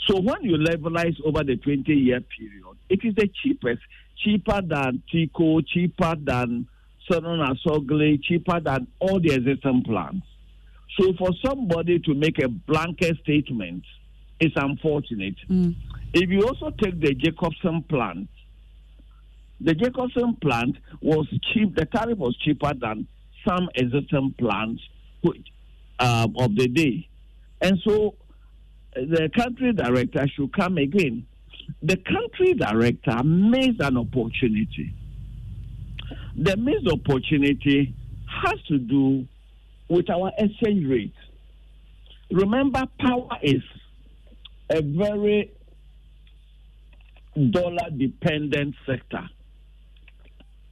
So 0.07 0.21
when 0.21 0.43
you 0.43 0.57
levelize 0.57 1.17
over 1.25 1.45
the 1.45 1.57
20 1.57 1.93
year 1.93 2.21
period, 2.21 2.77
it 2.89 3.01
is 3.05 3.15
the 3.15 3.29
cheapest, 3.43 3.83
cheaper 4.25 4.61
than 4.63 5.03
TICO, 5.13 5.61
cheaper 5.61 6.15
than 6.17 6.67
Sunon 7.09 7.55
Asogli, 7.55 8.23
cheaper 8.23 8.61
than 8.61 8.87
all 8.99 9.21
the 9.21 9.35
existing 9.35 9.85
plants. 9.85 10.27
So 10.99 11.13
for 11.19 11.31
somebody 11.45 11.99
to 12.01 12.15
make 12.15 12.43
a 12.43 12.49
blanket 12.49 13.19
statement 13.23 13.85
is 14.41 14.53
unfortunate. 14.57 15.37
Mm. 15.49 15.77
If 16.13 16.31
you 16.31 16.43
also 16.43 16.71
take 16.71 17.01
the 17.01 17.15
Jacobsen 17.15 17.85
plant, 17.89 18.29
the 19.61 19.75
Jacobsen 19.75 20.37
plant 20.41 20.77
was 21.01 21.29
cheap, 21.53 21.77
the 21.77 21.85
tariff 21.85 22.19
was 22.19 22.37
cheaper 22.39 22.73
than 22.75 23.07
some 23.47 23.69
existing 23.75 24.35
plants 24.39 24.83
um, 26.01 26.35
of 26.39 26.57
the 26.57 26.67
day. 26.67 27.07
And 27.61 27.79
so 27.87 28.15
uh, 28.97 29.01
the 29.01 29.31
country 29.37 29.73
director 29.73 30.27
should 30.35 30.53
come 30.55 30.79
again. 30.79 31.27
The 31.83 31.97
country 31.97 32.55
director 32.55 33.23
missed 33.23 33.81
an 33.81 33.97
opportunity. 33.97 34.95
The 36.37 36.57
missed 36.57 36.89
opportunity 36.89 37.95
has 38.43 38.61
to 38.69 38.79
do 38.79 39.27
with 39.89 40.09
our 40.11 40.33
exchange 40.39 40.87
rate. 40.87 41.15
Remember, 42.31 42.85
power 42.99 43.39
is 43.43 43.63
a 44.71 44.83
very 44.83 45.53
dollar 47.51 47.91
dependent 47.97 48.75
sector. 48.87 49.29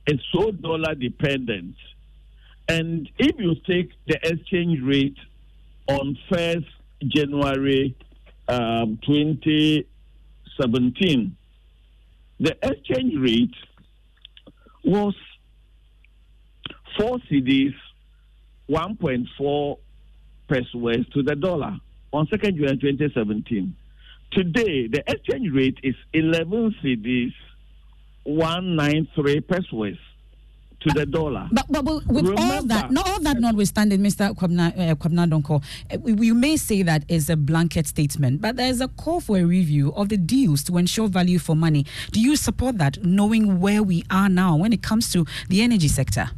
It's 0.07 0.23
so 0.33 0.51
dollar 0.53 0.95
dependent. 0.95 1.75
And 2.69 3.09
if 3.19 3.37
you 3.39 3.55
take 3.67 3.91
the 4.07 4.19
exchange 4.23 4.81
rate 4.83 5.17
on 5.89 6.17
1st 6.31 6.67
January 7.07 7.97
um, 8.49 8.99
2017, 9.07 11.37
the 12.41 12.57
exchange 12.63 13.15
rate 13.19 13.55
was 14.85 15.15
four 16.99 17.19
cedis, 17.31 17.75
1.4 18.69 19.79
pesewas 20.49 21.07
to 21.13 21.23
the 21.23 21.37
dollar 21.37 21.79
on 22.13 22.27
2nd 22.27 22.57
July 22.57 22.73
2017. 22.73 23.77
Today, 24.33 24.89
the 24.89 25.05
exchange 25.07 25.53
rate 25.55 25.79
is 25.83 25.95
11 26.13 26.75
cedis, 26.83 27.33
193 28.25 29.41
pesewas 29.41 29.97
to 30.81 30.91
the 30.91 31.07
dollar. 31.07 31.49
But, 31.51 31.67
but, 31.69 31.85
but 31.85 32.07
with 32.07 32.27
Remember, 32.27 32.43
all 32.43 32.63
that, 32.65 32.91
not 32.91 33.09
all 33.09 33.21
that 33.21 33.39
notwithstanding, 33.39 34.01
Mr. 34.01 34.35
Kwabena, 34.35 34.93
uh, 34.93 35.27
Donkor, 35.27 35.63
uh, 35.93 36.23
you 36.23 36.35
may 36.35 36.57
say 36.57 36.83
that 36.83 37.05
is 37.09 37.29
a 37.29 37.37
blanket 37.37 37.87
statement, 37.87 38.41
but 38.41 38.57
there's 38.57 38.81
a 38.81 38.89
call 38.89 39.21
for 39.21 39.39
a 39.39 39.45
review 39.45 39.93
of 39.95 40.09
the 40.09 40.17
deals 40.17 40.63
to 40.65 40.77
ensure 40.79 41.09
value 41.09 41.39
for 41.39 41.57
money. 41.57 41.85
Do 42.13 42.21
you 42.21 42.37
support 42.37 42.79
that, 42.79 43.03
knowing 43.05 43.61
where 43.61 43.83
we 43.83 44.05
are 44.11 44.29
now 44.29 44.57
when 44.57 44.73
it 44.73 44.83
comes 44.83 45.11
to 45.13 45.27
the 45.49 45.63
energy 45.63 45.89
sector? 45.89 46.31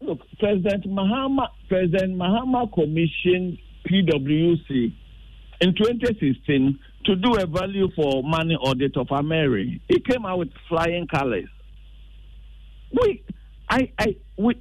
Look, 0.00 0.20
President 0.38 0.86
Mahama, 0.86 1.48
President 1.68 2.16
Mahama 2.16 2.72
commissioned 2.72 3.58
PwC 3.90 4.92
in 5.60 5.74
2016 5.74 6.78
to 7.04 7.16
do 7.16 7.34
a 7.36 7.46
value 7.46 7.88
for 7.96 8.22
money 8.22 8.54
audit 8.54 8.96
of 8.96 9.08
Ameri. 9.08 9.80
He 9.88 10.00
came 10.00 10.26
out 10.26 10.38
with 10.38 10.50
flying 10.68 11.06
colors. 11.06 11.48
We, 12.92 13.22
I, 13.70 13.92
I, 13.98 14.16
we, 14.36 14.60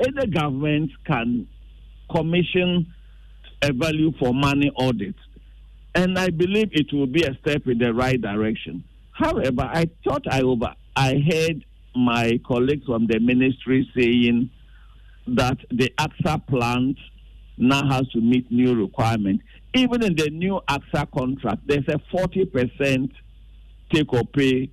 any 0.00 0.26
government 0.26 0.90
can 1.06 1.48
commission 2.14 2.92
a 3.62 3.72
value 3.72 4.12
for 4.18 4.32
money 4.34 4.70
audit, 4.76 5.14
and 5.94 6.18
I 6.18 6.30
believe 6.30 6.68
it 6.72 6.92
will 6.92 7.06
be 7.06 7.24
a 7.24 7.36
step 7.40 7.66
in 7.66 7.78
the 7.78 7.92
right 7.92 8.20
direction. 8.20 8.84
However, 9.12 9.62
I 9.62 9.88
thought 10.04 10.24
I 10.30 10.42
over, 10.42 10.74
I 10.96 11.14
heard 11.30 11.64
my 11.96 12.40
colleagues 12.46 12.84
from 12.86 13.06
the 13.06 13.20
ministry 13.20 13.88
saying 13.96 14.50
that 15.28 15.58
the 15.70 15.92
AKSA 15.98 16.46
plant 16.46 16.98
now 17.56 17.88
has 17.88 18.08
to 18.08 18.20
meet 18.20 18.50
new 18.50 18.74
requirements. 18.74 19.44
Even 19.74 20.02
in 20.02 20.16
the 20.16 20.30
new 20.30 20.60
AKSA 20.68 21.10
contract, 21.12 21.62
there's 21.66 21.86
a 21.88 22.00
40% 22.14 23.10
take 23.92 24.12
or 24.12 24.24
pay 24.24 24.70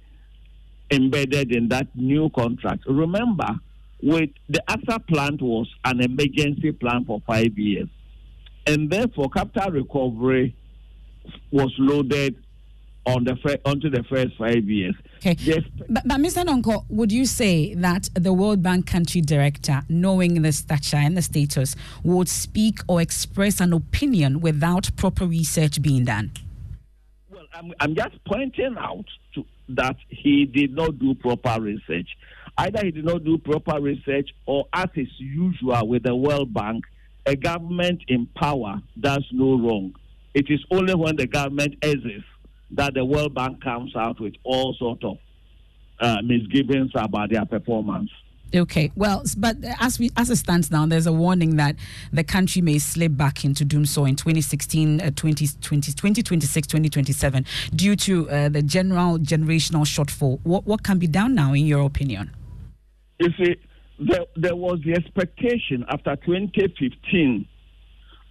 embedded 0.89 1.55
in 1.55 1.69
that 1.69 1.87
new 1.95 2.29
contract. 2.31 2.83
Remember, 2.87 3.59
with 4.03 4.29
the 4.49 4.63
AKSA 4.69 5.07
plant 5.07 5.41
was 5.41 5.69
an 5.85 6.01
emergency 6.01 6.71
plan 6.71 7.05
for 7.05 7.21
five 7.25 7.57
years, 7.57 7.87
and 8.65 8.89
therefore 8.89 9.29
capital 9.29 9.71
recovery 9.71 10.55
was 11.51 11.73
loaded 11.77 12.35
on 13.05 13.23
the 13.23 13.35
fir- 13.37 13.57
onto 13.65 13.89
the 13.89 14.03
first 14.03 14.37
five 14.37 14.63
years. 14.65 14.95
Okay. 15.17 15.35
Yes. 15.39 15.61
But, 15.89 16.03
but 16.07 16.17
Mr. 16.19 16.43
Nonko, 16.45 16.85
would 16.89 17.11
you 17.11 17.25
say 17.25 17.73
that 17.75 18.09
the 18.13 18.33
World 18.33 18.61
Bank 18.61 18.85
country 18.85 19.21
director, 19.21 19.81
knowing 19.89 20.41
the 20.41 20.51
stature 20.51 20.97
and 20.97 21.17
the 21.17 21.21
status, 21.21 21.75
would 22.03 22.29
speak 22.29 22.79
or 22.87 23.01
express 23.01 23.59
an 23.59 23.73
opinion 23.73 24.39
without 24.39 24.95
proper 24.97 25.25
research 25.25 25.81
being 25.81 26.05
done? 26.05 26.31
Well, 27.31 27.45
I'm, 27.53 27.73
I'm 27.79 27.95
just 27.95 28.23
pointing 28.25 28.75
out 28.77 29.05
to, 29.35 29.45
that 29.69 29.95
he 30.09 30.45
did 30.45 30.75
not 30.75 30.99
do 30.99 31.15
proper 31.15 31.59
research. 31.59 32.09
Either 32.61 32.85
he 32.85 32.91
did 32.91 33.05
not 33.05 33.23
do 33.23 33.39
proper 33.39 33.81
research, 33.81 34.29
or 34.45 34.65
as 34.71 34.85
is 34.95 35.07
usual 35.17 35.87
with 35.87 36.03
the 36.03 36.15
World 36.15 36.53
Bank, 36.53 36.83
a 37.25 37.35
government 37.35 38.03
in 38.07 38.27
power 38.35 38.79
does 38.99 39.25
no 39.31 39.57
wrong. 39.57 39.95
It 40.35 40.45
is 40.47 40.63
only 40.69 40.93
when 40.93 41.15
the 41.15 41.25
government 41.25 41.73
exists 41.81 42.29
that 42.71 42.93
the 42.93 43.03
World 43.03 43.33
Bank 43.33 43.63
comes 43.63 43.95
out 43.95 44.19
with 44.19 44.35
all 44.43 44.75
sorts 44.77 45.03
of 45.03 45.17
uh, 45.99 46.17
misgivings 46.23 46.91
about 46.93 47.31
their 47.31 47.45
performance. 47.45 48.11
Okay, 48.53 48.91
well, 48.95 49.23
but 49.37 49.57
as 49.79 49.97
we 49.97 50.11
as 50.15 50.29
it 50.29 50.35
stands 50.35 50.69
now, 50.69 50.85
there's 50.85 51.07
a 51.07 51.13
warning 51.13 51.55
that 51.55 51.77
the 52.13 52.23
country 52.23 52.61
may 52.61 52.77
slip 52.77 53.17
back 53.17 53.43
into 53.43 53.65
dumsor 53.65 54.07
in 54.07 54.15
2016, 54.17 55.01
uh, 55.01 55.05
2020, 55.15 55.93
2026, 55.93 56.67
2027 56.67 57.45
due 57.73 57.95
to 57.95 58.29
uh, 58.29 58.49
the 58.49 58.61
general 58.61 59.17
generational 59.17 59.85
shortfall. 59.85 60.39
What 60.43 60.67
what 60.67 60.83
can 60.83 60.99
be 60.99 61.07
done 61.07 61.33
now, 61.33 61.53
in 61.53 61.65
your 61.65 61.85
opinion? 61.85 62.31
You 63.21 63.29
see, 63.37 63.55
there, 63.99 64.25
there 64.35 64.55
was 64.55 64.79
the 64.83 64.93
expectation 64.93 65.85
after 65.87 66.15
2015 66.15 67.47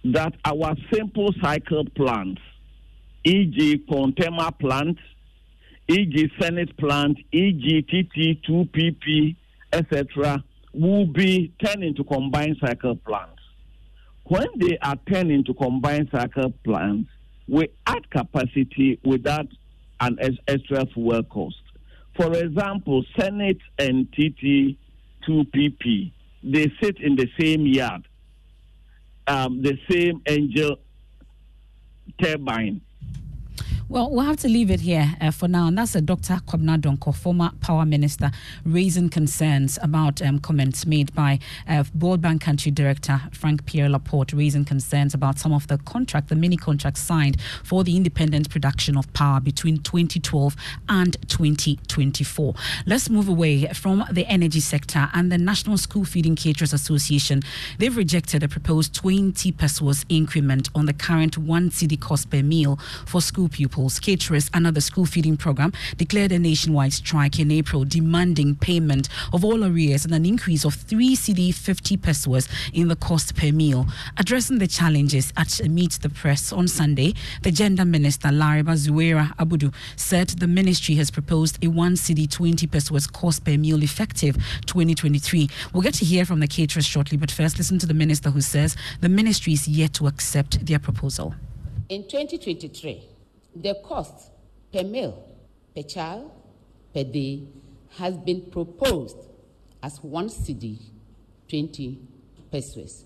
that 0.03 0.33
our 0.43 0.75
simple 0.91 1.29
cycle 1.41 1.85
plants 1.95 2.41
e.g., 3.23 3.85
Pontema 3.89 4.51
plant, 4.59 4.97
e.g., 5.87 6.31
Senate 6.41 6.75
plant, 6.75 7.17
e.g., 7.31 7.85
TT2PP, 7.89 9.35
etc., 9.71 10.43
will 10.73 11.05
be 11.05 11.53
turned 11.63 11.85
into 11.85 12.03
combined 12.03 12.57
cycle 12.59 12.97
plants. 12.97 13.41
When 14.25 14.47
they 14.57 14.77
are 14.81 14.97
turned 15.09 15.31
into 15.31 15.53
combined 15.53 16.09
cycle 16.11 16.51
plants, 16.65 17.09
we 17.47 17.69
add 17.87 18.09
capacity 18.09 18.99
without 19.05 19.47
an 20.01 20.17
extra 20.47 20.85
fuel 20.87 21.23
cost. 21.23 21.61
For 22.15 22.33
example, 22.33 23.03
Senate 23.17 23.59
and 23.79 24.11
TT2PP, 24.11 26.11
they 26.43 26.71
sit 26.81 26.99
in 26.99 27.15
the 27.15 27.29
same 27.39 27.65
yard, 27.65 28.05
um, 29.27 29.61
the 29.61 29.77
same 29.89 30.21
angel 30.27 30.77
turbine. 32.21 32.81
Well, 33.91 34.09
we'll 34.09 34.23
have 34.23 34.37
to 34.37 34.47
leave 34.47 34.71
it 34.71 34.79
here 34.79 35.17
uh, 35.19 35.31
for 35.31 35.49
now. 35.49 35.67
And 35.67 35.77
that's 35.77 35.95
a 35.95 36.01
Dr. 36.01 36.35
Kwabena 36.47 36.79
Donkor, 36.79 37.13
former 37.13 37.51
power 37.59 37.85
minister, 37.85 38.31
raising 38.63 39.09
concerns 39.09 39.77
about 39.81 40.21
um, 40.21 40.39
comments 40.39 40.85
made 40.85 41.13
by 41.13 41.39
uh, 41.67 41.83
World 41.99 42.21
Bank 42.21 42.41
Country 42.41 42.71
Director 42.71 43.19
Frank 43.33 43.65
Pierre 43.65 43.89
Laporte, 43.89 44.31
raising 44.31 44.63
concerns 44.63 45.13
about 45.13 45.39
some 45.39 45.51
of 45.51 45.67
the 45.67 45.77
contract, 45.79 46.29
the 46.29 46.37
mini 46.37 46.55
contracts 46.55 47.01
signed 47.01 47.35
for 47.65 47.83
the 47.83 47.97
independent 47.97 48.49
production 48.49 48.95
of 48.95 49.11
power 49.11 49.41
between 49.41 49.79
2012 49.79 50.55
and 50.87 51.17
2024. 51.27 52.53
Let's 52.85 53.09
move 53.09 53.27
away 53.27 53.65
from 53.73 54.05
the 54.09 54.25
energy 54.27 54.61
sector 54.61 55.09
and 55.13 55.29
the 55.29 55.37
National 55.37 55.77
School 55.77 56.05
Feeding 56.05 56.37
Caterers 56.37 56.71
Association. 56.71 57.41
They've 57.77 57.97
rejected 57.97 58.41
a 58.41 58.47
proposed 58.47 58.95
20 58.95 59.51
pesewas 59.51 60.05
increment 60.07 60.69
on 60.73 60.85
the 60.85 60.93
current 60.93 61.37
one 61.37 61.71
cedi 61.71 61.99
cost 61.99 62.29
per 62.29 62.41
meal 62.41 62.79
for 63.05 63.19
school 63.19 63.49
pupils 63.49 63.80
schools, 63.81 63.99
caterers, 63.99 64.49
and 64.53 64.67
other 64.67 64.81
school 64.81 65.05
feeding 65.05 65.35
program 65.35 65.73
declared 65.97 66.31
a 66.31 66.37
nationwide 66.37 66.93
strike 66.93 67.39
in 67.39 67.49
April, 67.49 67.83
demanding 67.83 68.55
payment 68.55 69.09
of 69.33 69.43
all 69.43 69.63
arrears 69.63 70.05
and 70.05 70.13
an 70.13 70.23
increase 70.23 70.63
of 70.63 70.75
3 70.75 71.15
cedi 71.15 71.51
50 71.51 71.97
pesewas 71.97 72.47
in 72.73 72.89
the 72.89 72.95
cost 72.95 73.35
per 73.35 73.51
meal. 73.51 73.87
Addressing 74.17 74.59
the 74.59 74.67
challenges 74.67 75.33
at 75.35 75.67
Meet 75.67 75.93
the 76.03 76.09
Press 76.09 76.53
on 76.53 76.67
Sunday, 76.67 77.13
the 77.41 77.51
gender 77.51 77.83
minister, 77.83 78.27
Lariba 78.27 78.75
Zuwaira 78.75 79.35
Abudu, 79.37 79.73
said 79.95 80.27
the 80.29 80.47
ministry 80.47 80.93
has 80.95 81.09
proposed 81.09 81.57
a 81.63 81.67
1 81.67 81.93
cedi 81.95 82.29
20 82.29 82.67
pesewas 82.67 83.11
cost 83.11 83.43
per 83.43 83.57
meal 83.57 83.81
effective 83.81 84.35
2023. 84.67 85.49
We'll 85.73 85.81
get 85.81 85.95
to 85.95 86.05
hear 86.05 86.23
from 86.23 86.39
the 86.39 86.47
caterers 86.47 86.85
shortly, 86.85 87.17
but 87.17 87.31
first, 87.31 87.57
listen 87.57 87.79
to 87.79 87.87
the 87.87 87.95
minister 87.95 88.29
who 88.29 88.41
says 88.41 88.75
the 88.99 89.09
ministry 89.09 89.53
is 89.53 89.67
yet 89.67 89.93
to 89.93 90.05
accept 90.05 90.63
their 90.67 90.79
proposal. 90.79 91.33
In 91.89 92.03
2023, 92.03 93.10
the 93.55 93.75
cost 93.83 94.31
per 94.71 94.83
meal, 94.83 95.23
per 95.75 95.83
child, 95.83 96.31
per 96.93 97.03
day 97.03 97.43
has 97.97 98.15
been 98.17 98.41
proposed 98.51 99.17
as 99.83 100.01
one 100.03 100.29
cedi, 100.29 100.77
20 101.49 101.99
pesewas 102.51 103.05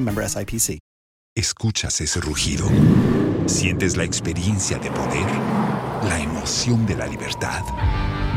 member 0.00 0.28
SIPC. 0.28 0.78
Escuchas 1.36 2.00
ese 2.00 2.20
rugido. 2.20 2.66
Sientes 3.46 3.96
la 3.96 4.04
experiencia 4.04 4.78
de 4.78 4.90
poder, 4.90 5.26
la 6.08 6.20
emoción 6.20 6.86
de 6.86 6.96
la 6.96 7.06
libertad. 7.06 7.62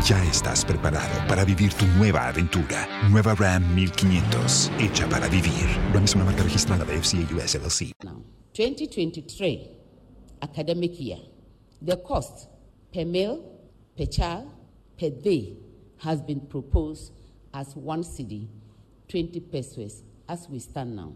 Ya 0.06 0.24
estás 0.26 0.64
preparado 0.66 1.28
para 1.28 1.44
vivir 1.46 1.74
tu 1.74 1.86
nueva 1.98 2.28
aventura. 2.28 2.88
Nueva 3.10 3.36
Ram 3.36 3.74
1500, 3.74 4.72
hecha 4.80 5.08
para 5.10 5.28
vivir. 5.28 5.66
Ram 5.94 6.04
es 6.04 6.14
una 6.14 6.26
marca 6.26 6.44
registrada 6.44 6.86
de 6.86 7.02
FCA 7.02 7.36
US 7.36 7.56
LLC. 7.56 7.92
Now, 8.04 8.24
2023 8.54 9.72
academic 10.42 11.00
year, 11.00 11.20
the 11.82 11.98
cost 11.98 12.48
per 12.94 13.06
meal, 13.06 13.40
per 13.98 14.06
child, 14.06 14.48
per 14.98 15.10
day 15.10 15.58
has 15.98 16.22
been 16.22 16.42
proposed 16.42 17.12
as 17.54 17.76
one 17.76 18.04
cedi, 18.04 18.48
20 19.08 19.40
pesos 19.40 20.04
as 20.28 20.48
we 20.50 20.60
stand 20.60 20.96
now. 20.96 21.14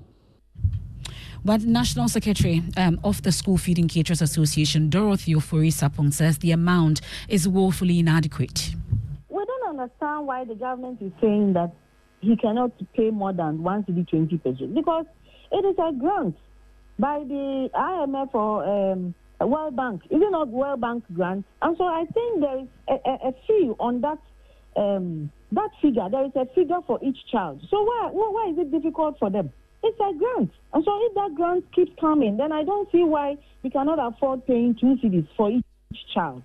But 1.48 1.62
National 1.62 2.10
Secretary 2.10 2.62
um, 2.76 3.00
of 3.06 3.22
the 3.22 3.32
School 3.32 3.58
Feeding 3.58 3.88
Caterers 3.88 4.22
Association, 4.22 4.90
Dorothy 4.90 5.34
Ofori 5.34 5.72
Sapong, 5.72 6.12
says 6.12 6.40
the 6.40 6.52
amount 6.52 7.00
is 7.30 7.48
woefully 7.48 8.00
inadequate. 8.00 8.76
We 9.30 9.46
don't 9.46 9.80
understand 9.80 10.28
why 10.28 10.44
the 10.44 10.56
government 10.56 11.02
is 11.02 11.14
saying 11.22 11.54
that 11.54 11.72
he 12.20 12.36
cannot 12.36 12.72
pay 12.94 13.12
more 13.12 13.32
than 13.32 13.64
one 13.64 13.86
cedi 13.86 14.06
20 14.10 14.38
pesewas 14.40 14.76
because 14.76 15.06
it 15.54 15.64
is 15.64 15.78
a 15.80 15.94
grant 15.98 16.36
by 17.00 17.20
the 17.20 17.70
IMF 17.74 18.36
or 18.36 18.66
um, 18.92 19.16
World 19.40 19.78
Bank. 19.78 20.02
Is 20.10 20.22
it 20.22 20.32
not 20.32 20.50
World 20.50 20.82
Bank 20.82 21.06
grant? 21.14 21.46
And 21.62 21.78
so 21.78 21.86
I 21.86 22.04
think 22.14 22.42
there 22.42 22.60
is 22.60 22.68
a, 22.90 23.10
a, 23.10 23.30
a 23.30 23.34
fee 23.48 23.72
on 23.80 24.02
that 24.02 24.20
um, 24.76 25.32
that 25.54 25.70
figure. 25.82 26.10
There 26.12 26.26
is 26.26 26.34
a 26.36 26.46
figure 26.54 26.82
for 26.86 27.00
each 27.02 27.20
child. 27.32 27.62
So 27.72 27.82
why 27.84 28.10
why 28.12 28.52
is 28.52 28.60
it 28.60 28.70
difficult 28.70 29.18
for 29.18 29.30
them? 29.30 29.54
It's 29.84 30.00
a 30.00 30.14
grant. 30.18 30.52
And 30.74 30.84
so 30.84 31.00
if 31.06 31.14
that 31.16 31.36
grant 31.36 31.66
keeps 31.74 31.92
coming, 32.00 32.38
then 32.38 32.52
I 32.52 32.64
don't 32.64 32.92
see 32.92 33.04
why 33.04 33.38
we 33.64 33.70
cannot 33.70 34.00
afford 34.00 34.46
paying 34.46 34.76
two 34.80 34.96
cedis 35.04 35.28
for 35.36 35.50
each 35.52 35.64
child. 36.14 36.44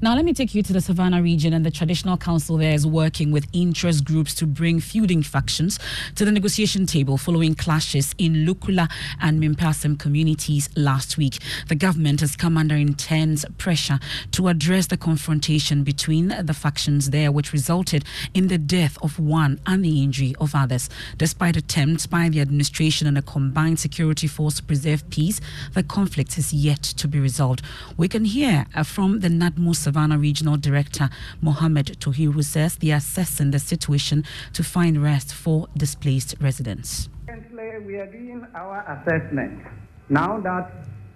Now, 0.00 0.14
let 0.14 0.24
me 0.24 0.32
take 0.32 0.54
you 0.54 0.62
to 0.62 0.72
the 0.72 0.80
Savannah 0.80 1.20
region, 1.20 1.52
and 1.52 1.66
the 1.66 1.72
traditional 1.72 2.16
council 2.16 2.56
there 2.56 2.72
is 2.72 2.86
working 2.86 3.32
with 3.32 3.48
interest 3.52 4.04
groups 4.04 4.32
to 4.36 4.46
bring 4.46 4.78
feuding 4.78 5.24
factions 5.24 5.76
to 6.14 6.24
the 6.24 6.30
negotiation 6.30 6.86
table 6.86 7.18
following 7.18 7.56
clashes 7.56 8.14
in 8.16 8.46
Lukula 8.46 8.88
and 9.20 9.42
Mimpasem 9.42 9.98
communities 9.98 10.70
last 10.76 11.18
week. 11.18 11.38
The 11.66 11.74
government 11.74 12.20
has 12.20 12.36
come 12.36 12.56
under 12.56 12.76
intense 12.76 13.44
pressure 13.58 13.98
to 14.30 14.46
address 14.46 14.86
the 14.86 14.96
confrontation 14.96 15.82
between 15.82 16.28
the 16.28 16.54
factions 16.54 17.10
there, 17.10 17.32
which 17.32 17.52
resulted 17.52 18.04
in 18.34 18.46
the 18.46 18.58
death 18.58 18.98
of 19.02 19.18
one 19.18 19.58
and 19.66 19.84
the 19.84 20.00
injury 20.00 20.32
of 20.40 20.54
others. 20.54 20.88
Despite 21.16 21.56
attempts 21.56 22.06
by 22.06 22.28
the 22.28 22.40
administration 22.40 23.08
and 23.08 23.18
a 23.18 23.22
combined 23.22 23.80
security 23.80 24.28
force 24.28 24.54
to 24.58 24.62
preserve 24.62 25.10
peace, 25.10 25.40
the 25.74 25.82
conflict 25.82 26.38
is 26.38 26.52
yet 26.52 26.82
to 26.82 27.08
be 27.08 27.18
resolved. 27.18 27.62
We 27.96 28.06
can 28.06 28.26
hear 28.26 28.66
uh, 28.76 28.84
from 28.84 29.20
the 29.20 29.28
NADMO 29.28 29.87
Savannah 29.88 30.18
Regional 30.18 30.58
Director 30.58 31.08
Mohammed 31.40 31.96
Tohiru 31.98 32.44
says 32.44 32.76
they 32.76 32.92
are 32.92 32.96
assessing 32.96 33.52
the 33.52 33.58
situation 33.58 34.22
to 34.52 34.62
find 34.62 35.02
rest 35.02 35.32
for 35.32 35.66
displaced 35.78 36.34
residents. 36.42 37.08
Currently, 37.26 37.86
we 37.86 37.96
are 37.96 38.04
doing 38.04 38.46
our 38.54 38.84
assessment. 38.92 39.64
Now 40.10 40.40
that 40.40 40.70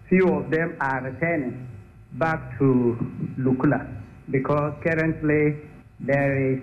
few 0.09 0.27
of 0.27 0.51
them 0.51 0.75
are 0.81 1.03
returning 1.03 1.69
back 2.15 2.59
to 2.61 2.97
Lukula, 3.39 3.87
because 4.31 4.73
currently 4.83 5.69
there 6.01 6.55
is, 6.55 6.61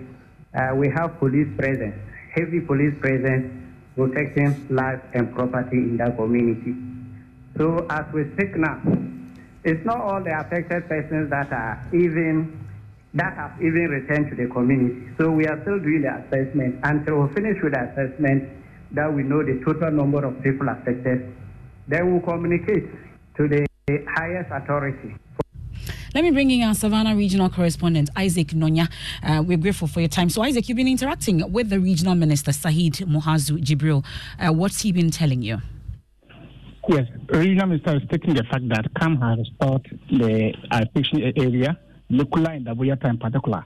uh, 0.58 0.74
we 0.74 0.88
have 0.88 1.16
police 1.20 1.46
presence, 1.56 1.94
heavy 2.34 2.58
police 2.58 2.98
presence 2.98 3.46
protecting 3.94 4.66
life 4.68 5.00
and 5.14 5.32
property 5.32 5.76
in 5.78 5.96
that 5.98 6.16
community. 6.16 6.74
So 7.56 7.86
as 7.88 8.04
we 8.12 8.24
speak 8.34 8.56
now, 8.56 8.82
it's 9.64 9.84
not 9.84 10.00
all 10.00 10.22
the 10.22 10.32
affected 10.38 10.88
persons 10.88 11.30
that 11.30 11.52
are 11.52 11.86
even 11.92 12.66
that 13.12 13.34
have 13.34 13.52
even 13.58 13.88
returned 13.90 14.30
to 14.30 14.36
the 14.36 14.48
community. 14.52 15.10
So 15.18 15.30
we 15.30 15.46
are 15.46 15.60
still 15.62 15.80
doing 15.80 16.02
the 16.02 16.14
assessment 16.14 16.78
until 16.84 17.22
we 17.22 17.34
finish 17.34 17.58
with 17.62 17.72
the 17.72 17.90
assessment 17.90 18.48
that 18.92 19.12
we 19.12 19.22
know 19.22 19.42
the 19.42 19.60
total 19.64 19.90
number 19.90 20.24
of 20.24 20.40
people 20.42 20.68
affected. 20.68 21.34
Then 21.88 22.12
we'll 22.12 22.22
communicate 22.22 22.86
to 23.36 23.48
the 23.48 23.66
highest 24.16 24.50
authority. 24.52 25.16
Let 26.14 26.24
me 26.24 26.30
bring 26.30 26.50
in 26.50 26.62
our 26.62 26.74
Savannah 26.74 27.14
regional 27.16 27.48
correspondent, 27.48 28.10
Isaac 28.16 28.48
Nonya. 28.48 28.88
Uh, 29.22 29.42
we're 29.42 29.58
grateful 29.58 29.86
for 29.86 30.00
your 30.00 30.08
time. 30.08 30.28
So, 30.28 30.42
Isaac, 30.42 30.68
you've 30.68 30.76
been 30.76 30.88
interacting 30.88 31.52
with 31.52 31.70
the 31.70 31.78
regional 31.78 32.16
minister, 32.16 32.52
Saeed 32.52 32.94
Muhazu 32.94 33.58
Jibril. 33.62 34.04
Uh, 34.38 34.52
what's 34.52 34.82
he 34.82 34.90
been 34.90 35.10
telling 35.10 35.42
you? 35.42 35.58
Yes, 36.88 37.06
regional 37.28 37.66
minister 37.68 37.96
is 37.96 38.02
taking 38.10 38.34
the 38.34 38.42
fact 38.44 38.68
that 38.68 38.86
CAM 38.98 39.20
has 39.20 39.38
restored 39.38 40.00
the 40.10 40.52
fishing 40.94 41.32
area, 41.36 41.78
Lukula 42.10 42.56
and 42.56 42.66
Dabuyata 42.66 43.10
in 43.10 43.18
particular. 43.18 43.62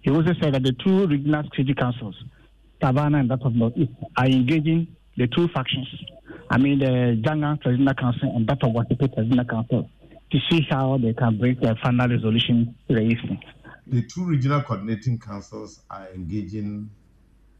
He 0.00 0.10
also 0.10 0.32
said 0.40 0.54
that 0.54 0.62
the 0.62 0.72
two 0.84 1.06
regional 1.06 1.44
security 1.44 1.74
councils, 1.74 2.16
Savannah 2.82 3.18
and 3.18 3.30
that 3.30 3.42
of 3.42 3.54
Northeast, 3.54 3.92
are 4.16 4.26
engaging 4.26 4.88
the 5.16 5.28
two 5.28 5.48
factions. 5.48 5.86
I 6.50 6.58
mean, 6.58 6.78
the 6.78 7.20
Janga 7.22 7.60
Traditional 7.62 7.94
Council 7.94 8.32
and 8.34 8.46
that 8.48 8.62
of 8.64 8.72
Wasipe 8.72 9.14
Traditional 9.14 9.44
Council 9.44 9.88
to 10.32 10.38
see 10.50 10.66
how 10.68 10.98
they 10.98 11.12
can 11.12 11.38
bring 11.38 11.62
a 11.64 11.76
final 11.76 12.08
resolution 12.08 12.74
to 12.88 12.94
the 12.94 13.02
issue. 13.02 13.36
The 13.86 14.02
two 14.02 14.24
regional 14.24 14.62
coordinating 14.62 15.18
councils 15.18 15.82
are 15.90 16.08
engaging 16.14 16.90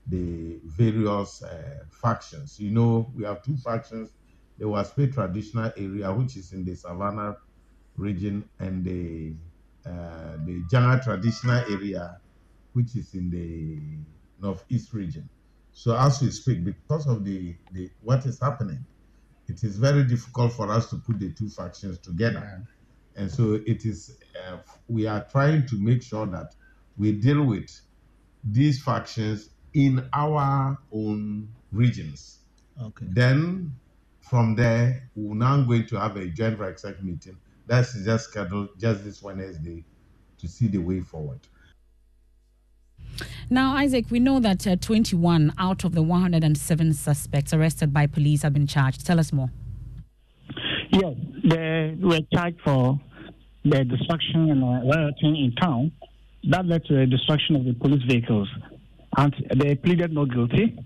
the 0.06 0.58
various 0.64 1.42
uh, 1.42 1.84
factions. 1.90 2.58
You 2.58 2.70
know, 2.70 3.12
we 3.14 3.24
have 3.24 3.42
two 3.42 3.56
factions 3.58 4.10
the 4.58 4.64
Wasipe 4.64 5.12
traditional 5.12 5.72
area, 5.76 6.12
which 6.12 6.36
is 6.36 6.52
in 6.52 6.64
the 6.64 6.74
Savannah 6.74 7.36
region, 7.96 8.48
and 8.58 8.84
the 8.84 9.34
uh, 9.86 10.36
the 10.44 10.62
Janga 10.70 11.02
traditional 11.02 11.62
area, 11.70 12.18
which 12.72 12.96
is 12.96 13.14
in 13.14 13.30
the 13.30 13.78
northeast 14.40 14.92
region. 14.94 15.28
So 15.72 15.96
as 15.96 16.22
we 16.22 16.30
speak, 16.30 16.64
because 16.64 17.06
of 17.06 17.24
the, 17.24 17.54
the 17.72 17.90
what 18.00 18.24
is 18.26 18.40
happening, 18.40 18.84
it 19.48 19.62
is 19.62 19.76
very 19.76 20.04
difficult 20.04 20.52
for 20.52 20.70
us 20.70 20.88
to 20.90 20.96
put 20.96 21.18
the 21.18 21.32
two 21.32 21.48
factions 21.48 21.98
together. 21.98 22.66
And 23.16 23.30
so 23.30 23.60
it 23.66 23.84
is 23.84 24.16
uh, 24.48 24.58
we 24.88 25.06
are 25.06 25.24
trying 25.30 25.66
to 25.66 25.76
make 25.76 26.02
sure 26.02 26.26
that 26.26 26.54
we 26.96 27.12
deal 27.12 27.44
with 27.44 27.68
these 28.42 28.82
factions 28.82 29.50
in 29.72 30.08
our 30.12 30.78
own 30.92 31.48
regions. 31.72 32.38
Okay. 32.80 33.06
Then 33.08 33.74
from 34.28 34.54
there, 34.54 35.10
we're 35.14 35.34
now 35.34 35.62
going 35.62 35.86
to 35.86 36.00
have 36.00 36.16
a 36.16 36.26
joint 36.26 36.60
exec 36.60 37.02
meeting. 37.02 37.36
That's 37.66 37.94
just 38.04 38.30
scheduled 38.30 38.70
just 38.78 39.04
this 39.04 39.22
Wednesday 39.22 39.84
to 40.38 40.48
see 40.48 40.66
the 40.66 40.78
way 40.78 41.00
forward. 41.00 41.40
Now, 43.50 43.76
Isaac, 43.76 44.06
we 44.10 44.18
know 44.18 44.40
that 44.40 44.66
uh, 44.66 44.76
21 44.76 45.52
out 45.58 45.84
of 45.84 45.94
the 45.94 46.02
107 46.02 46.94
suspects 46.94 47.52
arrested 47.52 47.92
by 47.92 48.06
police 48.06 48.42
have 48.42 48.54
been 48.54 48.66
charged. 48.66 49.06
Tell 49.06 49.20
us 49.20 49.32
more. 49.32 49.50
Yes, 50.90 51.14
they 51.44 51.96
were 52.00 52.20
charged 52.32 52.60
for 52.64 52.98
the 53.64 53.84
destruction 53.84 54.50
and 54.50 54.64
uh, 54.64 54.94
rioting 54.94 55.36
in 55.36 55.54
town. 55.60 55.92
That 56.44 56.66
led 56.66 56.84
to 56.86 56.94
the 56.94 57.06
destruction 57.06 57.56
of 57.56 57.64
the 57.64 57.74
police 57.74 58.02
vehicles. 58.02 58.48
And 59.16 59.34
they 59.54 59.74
pleaded 59.74 60.12
not 60.12 60.32
guilty 60.32 60.76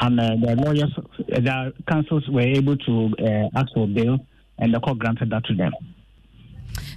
and 0.00 0.20
uh, 0.20 0.36
the 0.40 0.56
lawyers, 0.56 0.92
the 1.28 1.72
counsels 1.88 2.28
were 2.28 2.40
able 2.40 2.76
to 2.76 3.14
uh, 3.18 3.58
ask 3.58 3.72
for 3.74 3.86
bail, 3.86 4.18
and 4.58 4.74
the 4.74 4.80
court 4.80 4.98
granted 4.98 5.30
that 5.30 5.44
to 5.44 5.54
them. 5.54 5.72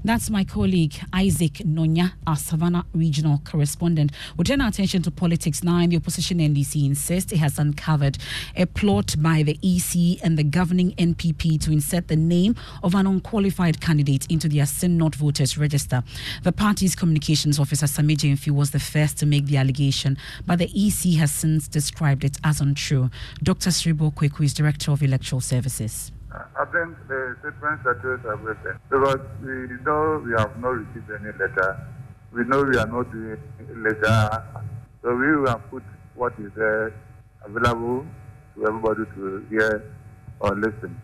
That's 0.04 0.30
my 0.30 0.44
colleague 0.44 0.94
Isaac 1.14 1.54
Nonya, 1.66 2.14
our 2.26 2.36
Savannah 2.36 2.86
regional 2.94 3.42
correspondent. 3.44 4.12
We 4.38 4.44
turn 4.46 4.62
our 4.62 4.70
attention 4.70 5.02
to 5.04 5.12
politics 5.12 5.64
now. 5.64 5.86
The 5.86 5.98
opposition 5.98 6.40
NDC 6.40 6.86
insists 6.86 7.32
it 7.32 7.38
has 7.38 7.60
uncovered 7.60 8.18
a 8.56 8.66
plot 8.66 9.16
by 9.20 9.44
the 9.44 9.60
EC 9.62 10.24
and 10.24 10.38
the 10.38 10.44
governing 10.44 10.92
NPP 10.94 11.62
to 11.62 11.72
insert 11.72 12.08
the 12.08 12.16
name 12.16 12.56
of 12.84 12.96
an 12.96 13.08
unqualified 13.08 13.82
candidate 13.82 14.26
into 14.28 14.48
the 14.48 14.60
Assin 14.60 14.98
North 14.98 15.16
Voters 15.16 15.58
register. 15.58 16.04
The 16.44 16.52
party's 16.52 16.96
communications 16.96 17.60
officer, 17.60 17.88
Sammy 17.88 18.16
Gyamfi, 18.16 18.52
was 18.52 18.72
the 18.72 18.80
first 18.80 19.18
to 19.20 19.26
make 19.26 19.46
the 19.46 19.58
allegation, 19.58 20.18
but 20.46 20.60
the 20.60 20.72
EC 20.74 21.18
has 21.20 21.32
since 21.32 21.68
described 21.68 22.24
it 22.24 22.38
as 22.44 22.62
untrue. 22.62 23.10
Dr. 23.44 23.70
Serebour 23.70 24.14
Quaicoe 24.14 24.46
is 24.46 24.54
Director 24.54 24.92
of 24.92 25.04
Electoral 25.04 25.42
Services. 25.42 26.12
Uh, 26.32 26.44
I 26.60 26.66
think 26.66 26.96
the 27.08 27.36
statement 27.42 27.82
settles 27.84 28.22
everything 28.32 28.78
because 28.90 29.18
we 29.42 29.66
know 29.84 30.22
we 30.24 30.32
have 30.38 30.60
not 30.60 30.78
received 30.78 31.10
any 31.10 31.32
letter. 31.34 31.88
We 32.32 32.44
know 32.46 32.64
we 32.64 32.78
are 32.78 32.86
not 32.86 33.12
doing 33.12 33.38
letter. 33.82 34.44
So 35.02 35.16
we 35.16 35.36
will 35.38 35.62
put 35.72 35.84
what 36.14 36.34
is 36.38 36.52
there 36.56 36.94
available 37.44 38.06
to 38.56 38.68
everybody 38.68 39.06
to 39.16 39.46
hear 39.50 39.92
or 40.40 40.56
listen. 40.56 41.02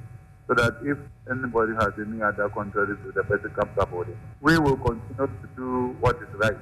So 0.48 0.54
that 0.54 0.76
if 0.84 0.98
anybody 1.32 1.74
has 1.74 1.94
any 1.98 2.22
other 2.22 2.48
contrary 2.50 2.96
to 2.96 3.12
the 3.12 3.24
person 3.24 3.50
comes 3.50 3.76
up 3.80 3.92
with 3.92 4.10
it, 4.10 4.18
we 4.42 4.60
will 4.60 4.78
continue 4.78 5.26
to 5.26 5.48
do 5.56 5.96
what 6.00 6.18
is 6.18 6.30
right. 6.36 6.58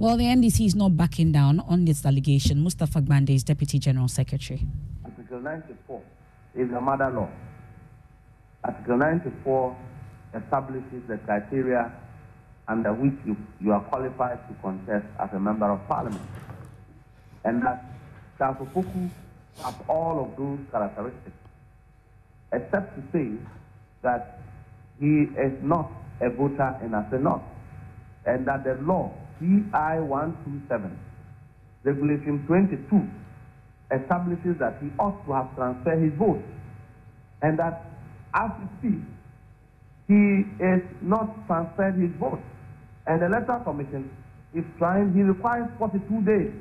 Well, 0.00 0.16
the 0.16 0.24
NDC 0.24 0.66
is 0.66 0.74
not 0.74 0.96
backing 0.96 1.30
down 1.30 1.60
on 1.60 1.84
this 1.84 2.04
allegation. 2.04 2.64
Mustapha 2.64 3.02
Gbande 3.02 3.30
is 3.30 3.44
Deputy 3.44 3.78
General 3.78 4.08
Secretary. 4.08 4.66
Article 5.04 5.40
94 5.40 6.02
is 6.54 6.70
the 6.70 6.80
mother 6.80 7.10
law. 7.10 7.28
Article 8.64 8.98
94 8.98 9.76
establishes 10.34 11.02
the 11.08 11.18
criteria 11.18 11.92
under 12.68 12.92
which 12.92 13.14
you, 13.26 13.36
you 13.60 13.72
are 13.72 13.80
qualified 13.80 14.38
to 14.48 14.54
contest 14.62 15.06
as 15.18 15.28
a 15.32 15.40
member 15.40 15.70
of 15.70 15.86
parliament. 15.88 16.22
And 17.44 17.62
that 17.62 17.84
Tafopoku 18.38 19.10
has 19.62 19.74
all 19.88 20.20
of 20.24 20.36
those 20.36 20.58
characteristics, 20.70 21.36
except 22.52 22.96
to 22.96 23.02
say 23.12 23.32
that 24.02 24.40
he 24.98 25.22
is 25.36 25.52
not 25.62 25.90
a 26.20 26.30
voter 26.30 26.78
in 26.84 26.94
a 26.94 27.06
senate, 27.10 27.40
and 28.26 28.46
that 28.46 28.64
the 28.64 28.74
law 28.82 29.10
CI 29.38 30.00
127, 30.00 30.98
Regulation 31.82 32.44
22, 32.46 33.08
establishes 33.92 34.58
that 34.58 34.78
he 34.80 34.88
ought 34.98 35.24
to 35.26 35.32
have 35.32 35.54
transferred 35.56 36.02
his 36.02 36.12
vote, 36.18 36.42
and 37.42 37.58
that 37.58 37.84
as 38.34 38.50
you 38.60 38.68
see, 38.82 38.98
he 40.06 40.64
is 40.64 40.82
not 41.02 41.46
transferred 41.46 41.94
his 41.94 42.10
vote. 42.18 42.40
And 43.06 43.22
the 43.22 43.26
electoral 43.26 43.60
commission 43.60 44.10
is 44.54 44.64
trying, 44.78 45.12
he 45.14 45.22
requires 45.22 45.68
42 45.78 46.22
days. 46.22 46.52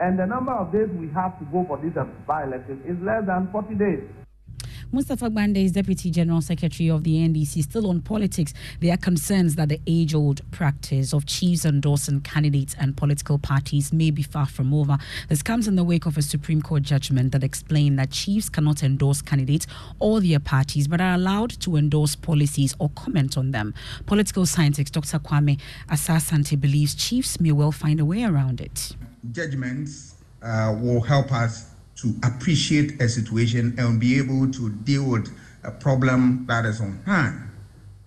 And 0.00 0.18
the 0.18 0.26
number 0.26 0.52
of 0.52 0.72
days 0.72 0.88
we 0.98 1.08
have 1.10 1.38
to 1.40 1.44
go 1.46 1.64
for 1.66 1.78
this 1.78 1.92
by-election 2.26 2.82
is 2.86 2.96
less 3.02 3.26
than 3.26 3.48
40 3.50 3.74
days. 3.74 4.04
Mustapha 4.90 5.28
Gbande 5.28 5.62
is 5.62 5.72
Deputy 5.72 6.10
General 6.10 6.40
Secretary 6.40 6.88
of 6.88 7.04
the 7.04 7.16
NDC. 7.16 7.62
Still 7.62 7.90
on 7.90 8.00
politics, 8.00 8.54
there 8.80 8.94
are 8.94 8.96
concerns 8.96 9.54
that 9.56 9.68
the 9.68 9.78
age 9.86 10.14
old 10.14 10.40
practice 10.50 11.12
of 11.12 11.26
chiefs 11.26 11.66
endorsing 11.66 12.22
candidates 12.22 12.74
and 12.80 12.96
political 12.96 13.38
parties 13.38 13.92
may 13.92 14.10
be 14.10 14.22
far 14.22 14.46
from 14.46 14.72
over. 14.72 14.96
This 15.28 15.42
comes 15.42 15.68
in 15.68 15.76
the 15.76 15.84
wake 15.84 16.06
of 16.06 16.16
a 16.16 16.22
Supreme 16.22 16.62
Court 16.62 16.84
judgment 16.84 17.32
that 17.32 17.44
explained 17.44 17.98
that 17.98 18.12
chiefs 18.12 18.48
cannot 18.48 18.82
endorse 18.82 19.20
candidates 19.20 19.66
or 19.98 20.22
their 20.22 20.40
parties, 20.40 20.88
but 20.88 21.02
are 21.02 21.12
allowed 21.12 21.50
to 21.60 21.76
endorse 21.76 22.16
policies 22.16 22.74
or 22.78 22.88
comment 22.96 23.36
on 23.36 23.50
them. 23.50 23.74
Political 24.06 24.46
scientist 24.46 24.94
Dr. 24.94 25.18
Kwame 25.18 25.60
Asah-Asante 25.90 26.58
believes 26.58 26.94
chiefs 26.94 27.38
may 27.40 27.52
well 27.52 27.72
find 27.72 28.00
a 28.00 28.06
way 28.06 28.24
around 28.24 28.62
it. 28.62 28.96
Judgments 29.32 30.14
uh, 30.42 30.74
will 30.80 31.02
help 31.02 31.30
us 31.30 31.74
to 32.00 32.14
appreciate 32.22 33.00
a 33.02 33.08
situation 33.08 33.74
and 33.78 33.98
be 34.00 34.18
able 34.18 34.50
to 34.52 34.70
deal 34.70 35.04
with 35.04 35.36
a 35.64 35.70
problem 35.70 36.44
that 36.46 36.64
is 36.64 36.80
on 36.80 37.00
hand. 37.04 37.50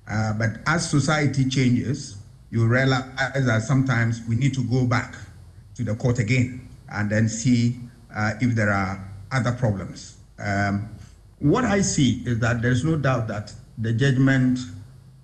Uh, 0.10 0.34
but 0.34 0.50
as 0.66 0.90
society 0.90 1.48
changes, 1.48 2.18
you 2.50 2.66
realize 2.66 3.04
that 3.46 3.62
sometimes 3.64 4.22
we 4.28 4.36
need 4.36 4.54
to 4.54 4.64
go 4.64 4.86
back 4.86 5.16
to 5.76 5.84
the 5.84 5.96
court 5.96 6.20
again 6.20 6.68
and 6.90 7.10
then 7.10 7.28
see 7.28 7.80
uh, 8.16 8.34
if 8.42 8.56
there 8.56 8.72
are 8.72 9.04
other 9.32 9.52
problems. 9.52 10.18
Um, 10.40 10.90
what 11.40 11.66
I 11.66 11.82
see 11.82 12.22
is 12.26 12.40
that 12.40 12.62
there's 12.62 12.84
no 12.84 12.98
doubt 12.98 13.28
that 13.28 13.54
the 13.78 13.94
judgment 13.94 14.60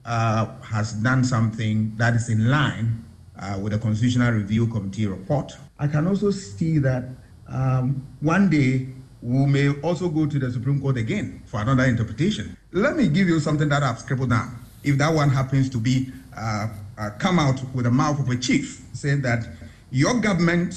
uh, 0.06 0.48
has 0.62 0.94
done 0.94 1.24
something 1.24 1.94
that 1.98 2.16
is 2.16 2.30
in 2.30 2.50
line 2.50 3.04
uh, 3.40 3.60
with 3.62 3.74
the 3.74 3.80
Constitutional 3.80 4.34
Review 4.34 4.68
Committee 4.68 5.06
report. 5.06 5.54
I 5.80 5.88
can 5.88 6.08
also 6.08 6.32
see 6.32 6.80
that 6.80 7.04
um, 7.50 8.06
one 8.20 8.50
day 8.50 8.88
we 9.22 9.46
may 9.46 9.70
also 9.82 10.10
go 10.10 10.26
to 10.26 10.40
the 10.40 10.52
Supreme 10.52 10.80
Court 10.82 10.98
again 10.98 11.42
for 11.46 11.60
another 11.60 11.86
interpretation. 11.86 12.56
Let 12.72 12.96
me 12.96 13.08
give 13.08 13.28
you 13.28 13.40
something 13.40 13.70
that 13.70 13.84
I've 13.84 14.00
scribbled 14.00 14.30
down. 14.30 14.58
If 14.84 14.98
that 15.00 15.14
one 15.14 15.30
happens 15.30 15.70
to 15.72 15.78
be 15.78 16.12
uh, 16.36 16.68
uh, 16.98 17.10
come 17.18 17.40
out 17.40 17.60
with 17.74 17.86
the 17.86 17.92
mouth 17.92 18.20
of 18.20 18.30
a 18.30 18.36
chief, 18.38 18.82
saying 18.94 19.22
that 19.24 19.48
your 19.92 20.20
government 20.20 20.76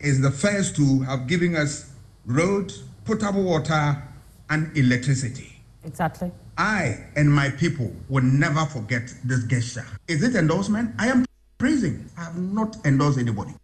is 0.00 0.20
the 0.20 0.30
first 0.30 0.76
to 0.76 1.00
have 1.02 1.26
given 1.26 1.56
us 1.56 1.90
road, 2.26 2.72
potable 3.04 3.42
water, 3.42 4.02
and 4.50 4.76
electricity. 4.76 5.60
Exactly. 5.84 6.30
I 6.56 7.04
and 7.16 7.32
my 7.32 7.50
people 7.50 7.92
will 8.08 8.22
never 8.22 8.64
forget 8.66 9.12
this 9.24 9.44
gesture. 9.44 9.84
Is 10.08 10.22
it 10.22 10.34
endorsement? 10.34 10.94
I 10.98 11.08
am 11.08 11.24
praising. 11.58 12.08
I 12.16 12.24
have 12.24 12.38
not 12.38 12.76
endorsed 12.86 13.18
anybody. 13.18 13.54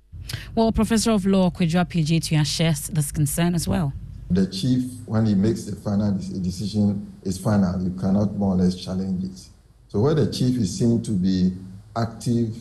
Well, 0.54 0.72
Professor 0.72 1.12
of 1.12 1.26
Law 1.26 1.50
Kwadwo 1.50 1.84
Appiagyei-Atua 1.84 2.44
shares 2.44 2.88
this 2.88 3.12
concern 3.12 3.54
as 3.54 3.66
well. 3.68 3.92
The 4.30 4.46
chief, 4.46 4.84
when 5.06 5.26
he 5.26 5.34
makes 5.34 5.64
the 5.64 5.76
final 5.76 6.12
decision, 6.12 7.12
is 7.24 7.38
final. 7.38 7.82
You 7.82 7.90
cannot 7.90 8.34
more 8.36 8.54
or 8.54 8.56
less 8.56 8.76
challenge 8.76 9.24
it. 9.24 9.48
So 9.88 10.00
where 10.00 10.14
the 10.14 10.30
chief 10.30 10.56
is 10.58 10.78
seen 10.78 11.02
to 11.02 11.10
be 11.10 11.52
active 11.96 12.56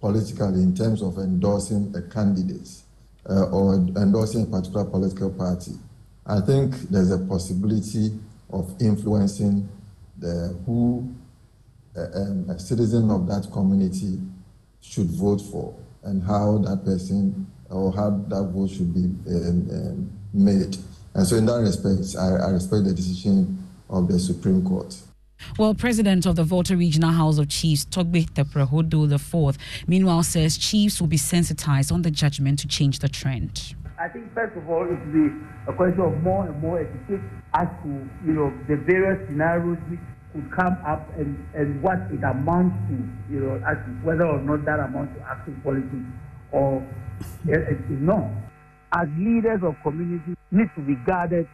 politically 0.00 0.62
in 0.62 0.74
terms 0.74 1.02
of 1.02 1.18
endorsing 1.18 1.94
a 1.96 2.02
candidate 2.02 2.68
uh, 3.30 3.44
or 3.50 3.74
endorsing 3.74 4.42
a 4.42 4.46
particular 4.46 4.84
political 4.84 5.30
party, 5.30 5.72
I 6.26 6.40
think 6.40 6.74
there's 6.90 7.10
a 7.10 7.18
possibility 7.18 8.18
of 8.50 8.74
influencing 8.80 9.68
the 10.18 10.56
who 10.66 11.14
uh, 11.96 12.06
um, 12.14 12.50
a 12.50 12.58
citizen 12.58 13.10
of 13.10 13.26
that 13.28 13.48
community 13.52 14.20
should 14.80 15.06
vote 15.06 15.40
for 15.40 15.74
and 16.04 16.22
how 16.22 16.58
that 16.58 16.84
person 16.84 17.46
or 17.70 17.92
how 17.92 18.10
that 18.28 18.50
vote 18.54 18.70
should 18.70 18.92
be 18.94 19.04
um, 19.30 19.68
um, 19.70 20.10
made. 20.32 20.76
And 21.14 21.26
so, 21.26 21.36
in 21.36 21.46
that 21.46 21.60
respect, 21.60 22.16
I, 22.18 22.46
I 22.46 22.50
respect 22.50 22.84
the 22.84 22.92
decision 22.94 23.66
of 23.88 24.08
the 24.08 24.18
Supreme 24.18 24.64
Court. 24.64 24.96
Well, 25.58 25.74
President 25.74 26.26
of 26.26 26.36
the 26.36 26.44
Volta 26.44 26.76
Regional 26.76 27.10
House 27.10 27.38
of 27.38 27.48
Chiefs, 27.48 27.84
Togbe 27.84 28.28
Tepre 28.30 28.66
Hodo 28.68 29.04
IV, 29.12 29.58
meanwhile 29.86 30.22
says 30.22 30.56
chiefs 30.56 31.00
will 31.00 31.08
be 31.08 31.16
sensitized 31.16 31.92
on 31.92 32.02
the 32.02 32.10
judgment 32.10 32.58
to 32.60 32.68
change 32.68 33.00
the 33.00 33.08
trend. 33.08 33.74
I 33.98 34.08
think 34.08 34.32
first 34.34 34.56
of 34.56 34.68
all 34.68 34.84
it 34.84 34.90
will 34.90 35.12
be 35.12 35.34
a 35.68 35.72
question 35.72 36.00
of 36.00 36.22
more 36.22 36.46
and 36.46 36.60
more 36.60 36.80
education 36.80 37.30
as 37.54 37.68
to 37.82 37.88
you 38.26 38.32
know 38.32 38.52
the 38.68 38.76
various 38.76 39.26
scenarios 39.28 39.78
which 39.88 40.00
could 40.34 40.50
come 40.50 40.76
up 40.84 41.08
and, 41.16 41.38
and 41.54 41.80
what 41.80 41.98
it 42.10 42.22
amounts 42.24 42.74
to, 42.90 42.98
you 43.32 43.40
know, 43.40 43.54
as 43.66 43.78
whether 44.02 44.26
or 44.26 44.42
not 44.42 44.64
that 44.64 44.80
amounts 44.80 45.14
to 45.16 45.22
active 45.22 45.54
politics 45.62 45.94
or 46.50 46.84
it, 47.46 47.78
is 47.78 48.00
not. 48.02 48.28
As 48.92 49.08
leaders 49.16 49.60
of 49.62 49.76
communities 49.82 50.36
need 50.50 50.68
to 50.74 50.82
be 50.82 50.96
guarded 51.06 51.48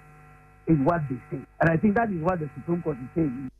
in 0.66 0.84
what 0.84 1.02
they 1.10 1.16
say. 1.30 1.42
And 1.60 1.68
I 1.68 1.76
think 1.76 1.94
that 1.96 2.10
is 2.10 2.22
what 2.22 2.40
the 2.40 2.48
Supreme 2.56 2.82
Court 2.82 2.96
is 2.96 3.08
saying. 3.14 3.50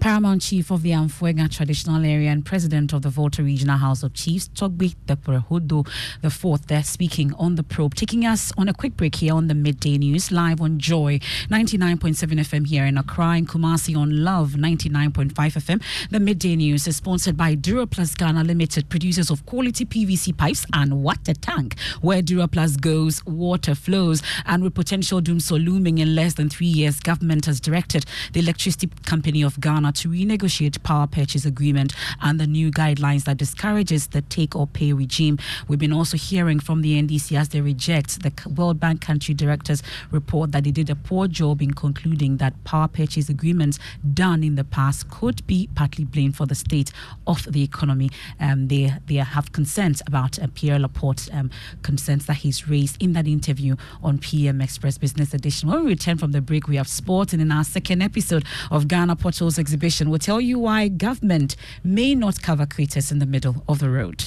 Paramount 0.00 0.40
Chief 0.40 0.70
of 0.70 0.80
the 0.80 0.92
Anfoega 0.92 1.54
Traditional 1.54 2.06
Area 2.06 2.30
and 2.30 2.42
President 2.42 2.94
of 2.94 3.02
the 3.02 3.10
Volta 3.10 3.42
Regional 3.42 3.76
House 3.76 4.02
of 4.02 4.14
Chiefs, 4.14 4.48
Togbe 4.48 4.96
Tepre 5.06 5.44
Hodo 5.46 5.86
IV, 6.24 6.66
there 6.68 6.82
speaking 6.82 7.34
on 7.34 7.56
the 7.56 7.62
probe, 7.62 7.94
taking 7.94 8.24
us 8.24 8.50
on 8.56 8.66
a 8.66 8.72
quick 8.72 8.96
break 8.96 9.16
here 9.16 9.34
on 9.34 9.48
the 9.48 9.54
midday 9.54 9.98
news, 9.98 10.32
live 10.32 10.62
on 10.62 10.78
Joy 10.78 11.18
99.7 11.50 12.16
FM 12.16 12.66
here 12.66 12.86
in 12.86 12.96
Accra 12.96 13.32
and 13.32 13.46
Kumasi 13.46 13.94
on 13.94 14.24
Love 14.24 14.52
99.5 14.52 15.32
FM. 15.34 15.82
The 16.10 16.18
midday 16.18 16.56
news 16.56 16.88
is 16.88 16.96
sponsored 16.96 17.36
by 17.36 17.54
Duraplus 17.54 18.16
Ghana 18.16 18.44
Limited, 18.44 18.88
producers 18.88 19.28
of 19.30 19.44
quality 19.44 19.84
PVC 19.84 20.34
pipes 20.34 20.64
and 20.72 21.02
water 21.02 21.34
tank. 21.34 21.78
Where 22.00 22.22
Duraplus 22.22 22.80
goes, 22.80 23.22
water 23.26 23.74
flows. 23.74 24.22
And 24.46 24.62
with 24.62 24.74
potential 24.74 25.20
dumsor 25.20 25.62
looming 25.62 25.98
in 25.98 26.14
less 26.14 26.34
than 26.34 26.48
three 26.48 26.68
years, 26.68 27.00
government 27.00 27.44
has 27.44 27.60
directed 27.60 28.06
the 28.32 28.40
Electricity 28.40 28.88
Company 29.04 29.42
of 29.42 29.60
Ghana 29.60 29.89
to 29.92 30.08
renegotiate 30.08 30.82
power 30.82 31.06
purchase 31.06 31.44
agreement 31.44 31.92
and 32.22 32.38
the 32.38 32.46
new 32.46 32.70
guidelines 32.70 33.24
that 33.24 33.36
discourages 33.36 34.08
the 34.08 34.22
take 34.22 34.54
or 34.54 34.66
pay 34.66 34.92
regime. 34.92 35.38
We've 35.68 35.78
been 35.78 35.92
also 35.92 36.16
hearing 36.16 36.60
from 36.60 36.82
the 36.82 37.00
NDC 37.00 37.36
as 37.38 37.50
they 37.50 37.60
reject 37.60 38.22
the 38.22 38.32
World 38.48 38.80
Bank 38.80 39.00
country 39.00 39.34
directors 39.34 39.82
report 40.10 40.52
that 40.52 40.64
they 40.64 40.70
did 40.70 40.90
a 40.90 40.96
poor 40.96 41.26
job 41.26 41.60
in 41.60 41.72
concluding 41.72 42.38
that 42.38 42.62
power 42.64 42.88
purchase 42.88 43.28
agreements 43.28 43.78
done 44.14 44.44
in 44.44 44.54
the 44.54 44.64
past 44.64 45.10
could 45.10 45.46
be 45.46 45.68
partly 45.74 46.04
blamed 46.04 46.36
for 46.36 46.46
the 46.46 46.54
state 46.54 46.92
of 47.26 47.50
the 47.50 47.62
economy. 47.62 48.10
Um, 48.38 48.68
they 48.68 48.92
they 49.06 49.16
have 49.16 49.52
concerns 49.52 50.02
about 50.06 50.38
uh, 50.38 50.46
Pierre 50.54 50.78
Laporte 50.78 51.28
um, 51.32 51.50
concerns 51.82 52.26
that 52.26 52.38
he's 52.38 52.68
raised 52.68 53.02
in 53.02 53.12
that 53.14 53.26
interview 53.26 53.76
on 54.02 54.18
PM 54.18 54.60
Express 54.60 54.98
Business 54.98 55.34
Edition. 55.34 55.68
When 55.68 55.84
we 55.84 55.90
return 55.90 56.16
from 56.16 56.32
the 56.32 56.40
break, 56.40 56.68
we 56.68 56.76
have 56.76 56.88
sport, 56.88 57.32
and 57.32 57.42
in 57.42 57.50
our 57.52 57.64
second 57.64 58.02
episode 58.02 58.44
of 58.70 58.88
Ghana 58.88 59.16
Potholes 59.16 59.58
exhibition 59.58 59.79
will 60.10 60.18
tell 60.18 60.40
you 60.40 60.58
why 60.58 60.88
government 60.88 61.56
may 61.82 62.14
not 62.14 62.40
cover 62.42 62.66
craters 62.66 63.10
in 63.10 63.18
the 63.18 63.26
middle 63.26 63.64
of 63.68 63.78
the 63.78 63.90
road. 63.90 64.24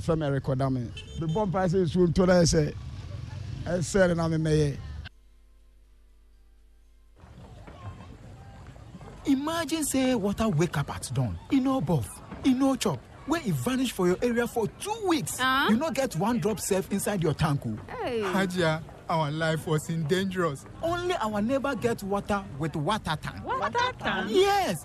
From 0.00 0.22
Eric 0.22 0.44
Odame, 0.44 0.90
the 1.18 1.26
bomb 1.28 1.50
passes 1.50 1.92
soon 1.92 2.12
to 2.12 2.30
I 2.30 2.44
I 3.66 3.80
said, 3.80 4.10
and 4.10 4.20
I'm 4.20 4.46
a. 4.46 4.76
Imagine 9.24 9.84
say 9.84 10.14
water 10.14 10.48
wake 10.48 10.76
up 10.78 10.94
at 10.94 11.10
dawn, 11.12 11.36
in 11.50 11.64
no 11.64 11.80
buff, 11.80 12.20
in 12.44 12.58
no 12.58 12.76
chop, 12.76 13.00
where 13.26 13.40
it 13.40 13.54
vanish 13.54 13.90
for 13.90 14.06
your 14.06 14.18
area 14.22 14.46
for 14.46 14.68
two 14.68 14.94
weeks. 15.06 15.40
Uh? 15.40 15.66
You 15.70 15.76
no 15.76 15.90
get 15.90 16.14
one 16.16 16.38
drop 16.38 16.60
safe 16.60 16.90
inside 16.92 17.22
your 17.22 17.34
tank. 17.34 17.62
Hey. 18.02 18.20
Hajia, 18.20 18.82
our 19.08 19.30
life 19.32 19.66
was 19.66 19.88
in 19.88 20.04
dangerous. 20.04 20.64
Only 20.82 21.14
our 21.16 21.42
neighbor 21.42 21.74
gets 21.74 22.04
water 22.04 22.44
with 22.58 22.76
water 22.76 23.16
tank. 23.20 23.44
Water 23.44 23.92
tank? 23.98 24.30
Yes, 24.30 24.84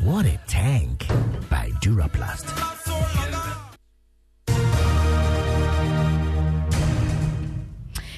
What 0.00 0.26
a 0.26 0.38
tank 0.46 1.06
by 1.48 1.70
Duraplast. 1.80 3.73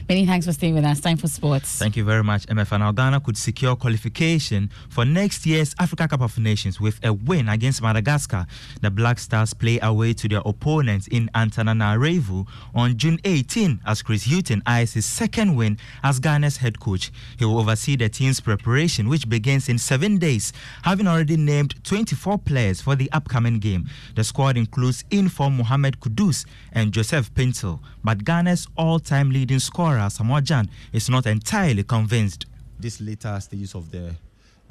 Many 0.09 0.25
thanks 0.25 0.47
for 0.47 0.53
staying 0.53 0.77
with 0.77 0.85
us. 0.85 1.01
Time 1.01 1.17
for 1.17 1.27
sports. 1.27 1.81
Thank 1.81 1.97
you 1.97 2.05
very 2.05 2.23
much, 2.23 2.47
Emefa. 2.47 2.79
Now, 2.79 2.93
Ghana 2.93 3.19
could 3.23 3.37
secure 3.37 3.75
qualification 3.75 4.71
for 4.89 5.05
next 5.05 5.45
year's 5.45 5.75
Africa 5.81 6.07
Cup 6.07 6.21
of 6.21 6.39
Nations 6.39 6.81
with 6.81 7.05
a 7.05 7.13
win 7.13 7.49
against 7.49 7.83
Madagascar. 7.83 8.47
The 8.83 8.91
Black 8.93 9.19
Stars 9.19 9.53
play 9.53 9.81
away 9.83 10.13
to 10.13 10.29
their 10.29 10.43
opponents 10.47 11.09
in 11.09 11.29
Antananarivo 11.35 12.47
on 12.73 12.97
June 12.97 13.19
18 13.25 13.81
as 13.85 14.01
Chris 14.03 14.27
Hughton 14.27 14.63
eyes 14.65 14.93
his 14.93 15.07
second 15.07 15.57
win 15.57 15.77
as 16.05 16.21
Ghana's 16.21 16.59
head 16.59 16.79
coach. 16.79 17.11
He 17.37 17.45
will 17.45 17.59
oversee 17.59 17.97
the 17.97 18.09
team's 18.09 18.39
preparation, 18.39 19.09
which 19.09 19.29
begins 19.29 19.69
in 19.69 19.77
seven 19.77 20.19
days, 20.19 20.53
having 20.85 21.09
already 21.09 21.37
named 21.37 21.83
24 21.83 22.39
players 22.39 22.81
for 22.81 22.95
the 22.95 23.11
upcoming 23.11 23.59
game. 23.59 23.89
The 24.15 24.23
squad 24.23 24.57
includes 24.57 25.03
inform 25.11 25.57
Mohamed 25.57 25.99
Kudus 25.99 26.47
and 26.71 26.93
Joseph 26.93 27.35
Paintsil, 27.35 27.81
but 28.05 28.25
Ghana's 28.25 28.69
all-time 28.77 29.31
leading 29.31 29.59
scorer 29.59 29.96
Asamoah 29.99 30.43
Gyan 30.43 30.69
is 30.93 31.09
not 31.09 31.27
entirely 31.27 31.83
convinced. 31.85 32.47
This 32.79 33.01
later 33.01 33.39
stages 33.41 33.75
of 33.75 33.91
the 33.91 34.15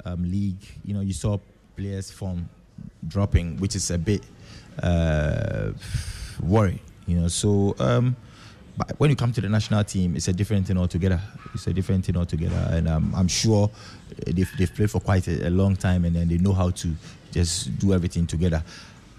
um, 0.04 0.30
league, 0.30 0.62
you 0.84 0.94
know, 0.94 1.00
you 1.00 1.12
saw 1.12 1.38
players 1.76 2.10
from 2.10 2.48
dropping, 3.06 3.58
which 3.58 3.74
is 3.76 3.90
a 3.90 3.98
bit 3.98 4.22
uh, 4.82 5.72
worry, 6.42 6.80
you 7.06 7.20
know. 7.20 7.28
So, 7.28 7.74
um, 7.78 8.16
but 8.76 8.98
when 8.98 9.10
you 9.10 9.16
come 9.16 9.32
to 9.32 9.40
the 9.40 9.48
national 9.48 9.84
team, 9.84 10.16
it's 10.16 10.28
a 10.28 10.32
different 10.32 10.66
thing 10.66 10.78
altogether. 10.78 11.20
It's 11.54 11.66
a 11.66 11.72
different 11.72 12.04
thing 12.04 12.16
altogether, 12.16 12.68
and 12.70 12.88
um, 12.88 13.12
I'm 13.16 13.28
sure 13.28 13.70
they've, 14.26 14.50
they've 14.58 14.74
played 14.74 14.90
for 14.90 15.00
quite 15.00 15.26
a, 15.28 15.48
a 15.48 15.50
long 15.50 15.76
time, 15.76 16.04
and 16.04 16.14
then 16.14 16.28
they 16.28 16.38
know 16.38 16.52
how 16.52 16.70
to 16.70 16.94
just 17.32 17.78
do 17.78 17.92
everything 17.92 18.26
together. 18.26 18.62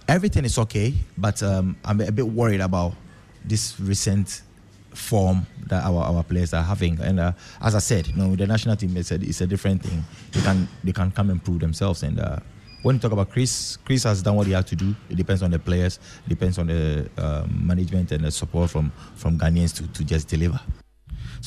Everything 0.07 0.45
is 0.45 0.57
okay, 0.57 0.93
but 1.17 1.41
um, 1.43 1.75
I'm 1.83 1.99
a 2.01 2.11
bit 2.11 2.27
worried 2.27 2.61
about 2.61 2.93
this 3.43 3.79
recent 3.79 4.41
form 4.97 5.45
that 5.67 5.83
our, 5.83 6.03
our 6.03 6.23
players 6.23 6.53
are 6.53 6.63
having. 6.63 6.99
And 7.01 7.19
uh, 7.19 7.31
as 7.61 7.75
I 7.75 7.79
said, 7.79 8.07
you 8.07 8.15
know, 8.15 8.35
the 8.35 8.47
national 8.47 8.75
team 8.75 8.97
is 8.97 9.11
a, 9.11 9.15
it's 9.15 9.41
a 9.41 9.47
different 9.47 9.83
thing. 9.83 10.03
They 10.31 10.41
can 10.41 10.67
they 10.83 10.91
can 10.91 11.11
come 11.11 11.29
and 11.29 11.43
prove 11.43 11.59
themselves. 11.59 12.03
And 12.03 12.19
uh, 12.19 12.39
when 12.83 12.95
you 12.95 13.01
talk 13.01 13.11
about 13.11 13.29
Chris, 13.31 13.77
Chris 13.85 14.03
has 14.03 14.21
done 14.21 14.35
what 14.35 14.47
he 14.47 14.53
had 14.53 14.67
to 14.67 14.75
do. 14.75 14.95
It 15.09 15.15
depends 15.15 15.43
on 15.43 15.51
the 15.51 15.59
players, 15.59 15.99
it 16.25 16.29
depends 16.29 16.57
on 16.57 16.67
the 16.67 17.09
um, 17.17 17.65
management 17.65 18.11
and 18.11 18.23
the 18.25 18.31
support 18.31 18.69
from 18.69 18.91
from 19.15 19.37
Ghanaians 19.37 19.75
to, 19.75 19.87
to 19.87 20.03
just 20.03 20.27
deliver. 20.27 20.59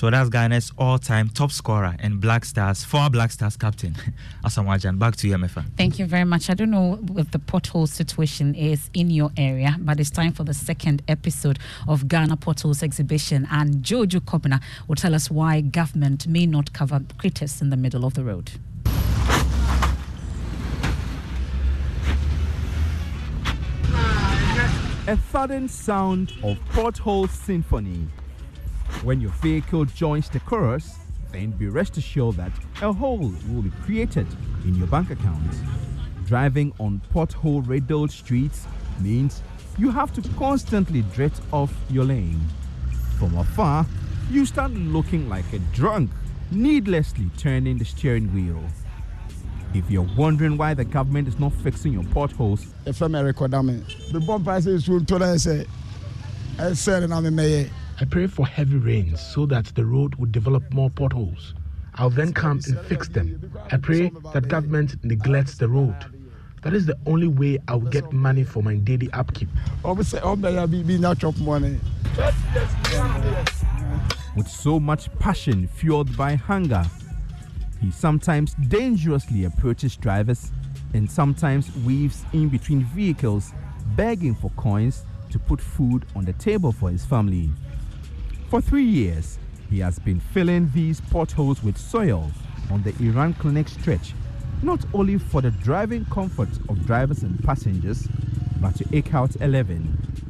So 0.00 0.08
that's 0.08 0.30
Ghana's 0.30 0.72
all-time 0.78 1.28
top 1.28 1.52
scorer 1.52 1.94
and 1.98 2.22
Black 2.22 2.46
Stars, 2.46 2.82
former 2.84 3.10
Black 3.10 3.30
Stars 3.32 3.58
captain, 3.58 3.94
Asamoah 4.42 4.98
Back 4.98 5.14
to 5.16 5.28
you, 5.28 5.34
Emefa. 5.34 5.62
Thank 5.76 5.98
you 5.98 6.06
very 6.06 6.24
much. 6.24 6.48
I 6.48 6.54
don't 6.54 6.70
know 6.70 6.94
what 6.94 7.32
the 7.32 7.38
pothole 7.38 7.86
situation 7.86 8.54
is 8.54 8.88
in 8.94 9.10
your 9.10 9.30
area, 9.36 9.76
but 9.78 10.00
it's 10.00 10.08
time 10.08 10.32
for 10.32 10.42
the 10.42 10.54
second 10.54 11.02
episode 11.06 11.58
of 11.86 12.08
Ghana 12.08 12.38
Potholes 12.38 12.82
exhibition, 12.82 13.46
and 13.50 13.84
Jojo 13.84 14.20
Kobna 14.20 14.62
will 14.88 14.96
tell 14.96 15.14
us 15.14 15.30
why 15.30 15.60
government 15.60 16.26
may 16.26 16.46
not 16.46 16.72
cover 16.72 17.02
critters 17.18 17.60
in 17.60 17.68
the 17.68 17.76
middle 17.76 18.06
of 18.06 18.14
the 18.14 18.24
road. 18.24 18.52
A 25.06 25.18
sudden 25.30 25.68
sound 25.68 26.32
of 26.42 26.58
pothole 26.70 27.28
symphony 27.28 28.08
when 29.02 29.20
your 29.20 29.30
vehicle 29.30 29.84
joins 29.86 30.28
the 30.28 30.40
chorus, 30.40 30.98
then 31.32 31.50
be 31.52 31.68
rest 31.68 31.96
assured 31.96 32.36
that 32.36 32.52
a 32.82 32.92
hole 32.92 33.32
will 33.48 33.62
be 33.62 33.70
created 33.82 34.26
in 34.64 34.74
your 34.74 34.86
bank 34.88 35.10
account. 35.10 35.54
Driving 36.26 36.72
on 36.78 37.00
pothole 37.12 37.66
riddled 37.66 38.10
streets 38.10 38.66
means 39.00 39.42
you 39.78 39.90
have 39.90 40.12
to 40.12 40.28
constantly 40.36 41.02
drift 41.14 41.40
off 41.52 41.72
your 41.88 42.04
lane. 42.04 42.40
From 43.18 43.36
afar, 43.38 43.86
you 44.30 44.44
start 44.44 44.72
looking 44.72 45.28
like 45.28 45.50
a 45.52 45.58
drunk, 45.74 46.10
needlessly 46.50 47.30
turning 47.38 47.78
the 47.78 47.84
steering 47.84 48.32
wheel. 48.34 48.62
If 49.72 49.90
you're 49.90 50.08
wondering 50.16 50.56
why 50.56 50.74
the 50.74 50.84
government 50.84 51.28
is 51.28 51.38
not 51.38 51.52
fixing 51.52 51.92
your 51.92 52.04
potholes, 52.04 52.66
if 52.86 53.00
I'm 53.00 53.14
a 53.14 53.32
the 53.32 54.22
bomb 54.26 54.44
passes 54.44 54.84
soon 54.84 55.06
to 55.06 55.16
I 55.16 55.36
say, 55.36 55.64
I 56.58 56.72
said, 56.74 57.10
I'm 57.10 57.24
a 57.24 57.30
mayor. 57.30 57.70
I 58.02 58.06
pray 58.06 58.26
for 58.26 58.46
heavy 58.46 58.78
rains 58.78 59.20
so 59.20 59.44
that 59.46 59.66
the 59.74 59.84
road 59.84 60.14
would 60.14 60.32
develop 60.32 60.72
more 60.72 60.88
potholes. 60.88 61.52
I'll 61.96 62.08
then 62.08 62.32
come 62.32 62.58
and 62.66 62.80
fix 62.86 63.08
them. 63.08 63.52
I 63.70 63.76
pray 63.76 64.10
that 64.32 64.48
government 64.48 65.04
neglects 65.04 65.58
the 65.58 65.68
road. 65.68 65.94
That 66.62 66.72
is 66.72 66.86
the 66.86 66.96
only 67.04 67.28
way 67.28 67.58
I'll 67.68 67.78
get 67.78 68.10
money 68.10 68.42
for 68.42 68.62
my 68.62 68.76
daily 68.76 69.10
upkeep. 69.12 69.50
Obviously, 69.84 70.18
be 70.66 70.82
be 70.82 70.96
not 70.96 71.18
chop 71.18 71.36
money. 71.40 71.78
With 74.34 74.48
so 74.48 74.80
much 74.80 75.12
passion 75.18 75.68
fueled 75.68 76.16
by 76.16 76.36
hunger, 76.36 76.86
he 77.82 77.90
sometimes 77.90 78.54
dangerously 78.54 79.44
approaches 79.44 79.94
drivers 79.94 80.52
and 80.94 81.10
sometimes 81.10 81.70
weaves 81.84 82.24
in 82.32 82.48
between 82.48 82.82
vehicles, 82.82 83.52
begging 83.94 84.34
for 84.34 84.50
coins 84.56 85.04
to 85.30 85.38
put 85.38 85.60
food 85.60 86.06
on 86.16 86.24
the 86.24 86.32
table 86.34 86.72
for 86.72 86.90
his 86.90 87.04
family. 87.04 87.50
For 88.50 88.60
three 88.60 88.82
years, 88.82 89.38
he 89.70 89.78
has 89.78 90.00
been 90.00 90.18
filling 90.18 90.72
these 90.72 91.00
potholes 91.00 91.62
with 91.62 91.78
soil 91.78 92.28
on 92.68 92.82
the 92.82 92.92
Iran 93.00 93.32
Clinic 93.34 93.68
stretch, 93.68 94.12
not 94.60 94.84
only 94.92 95.18
for 95.18 95.40
the 95.40 95.52
driving 95.52 96.04
comfort 96.06 96.48
of 96.68 96.84
drivers 96.84 97.22
and 97.22 97.40
passengers, 97.44 98.08
but 98.60 98.74
to 98.74 98.84
eke 98.92 99.14
out 99.14 99.36
11 99.36 100.26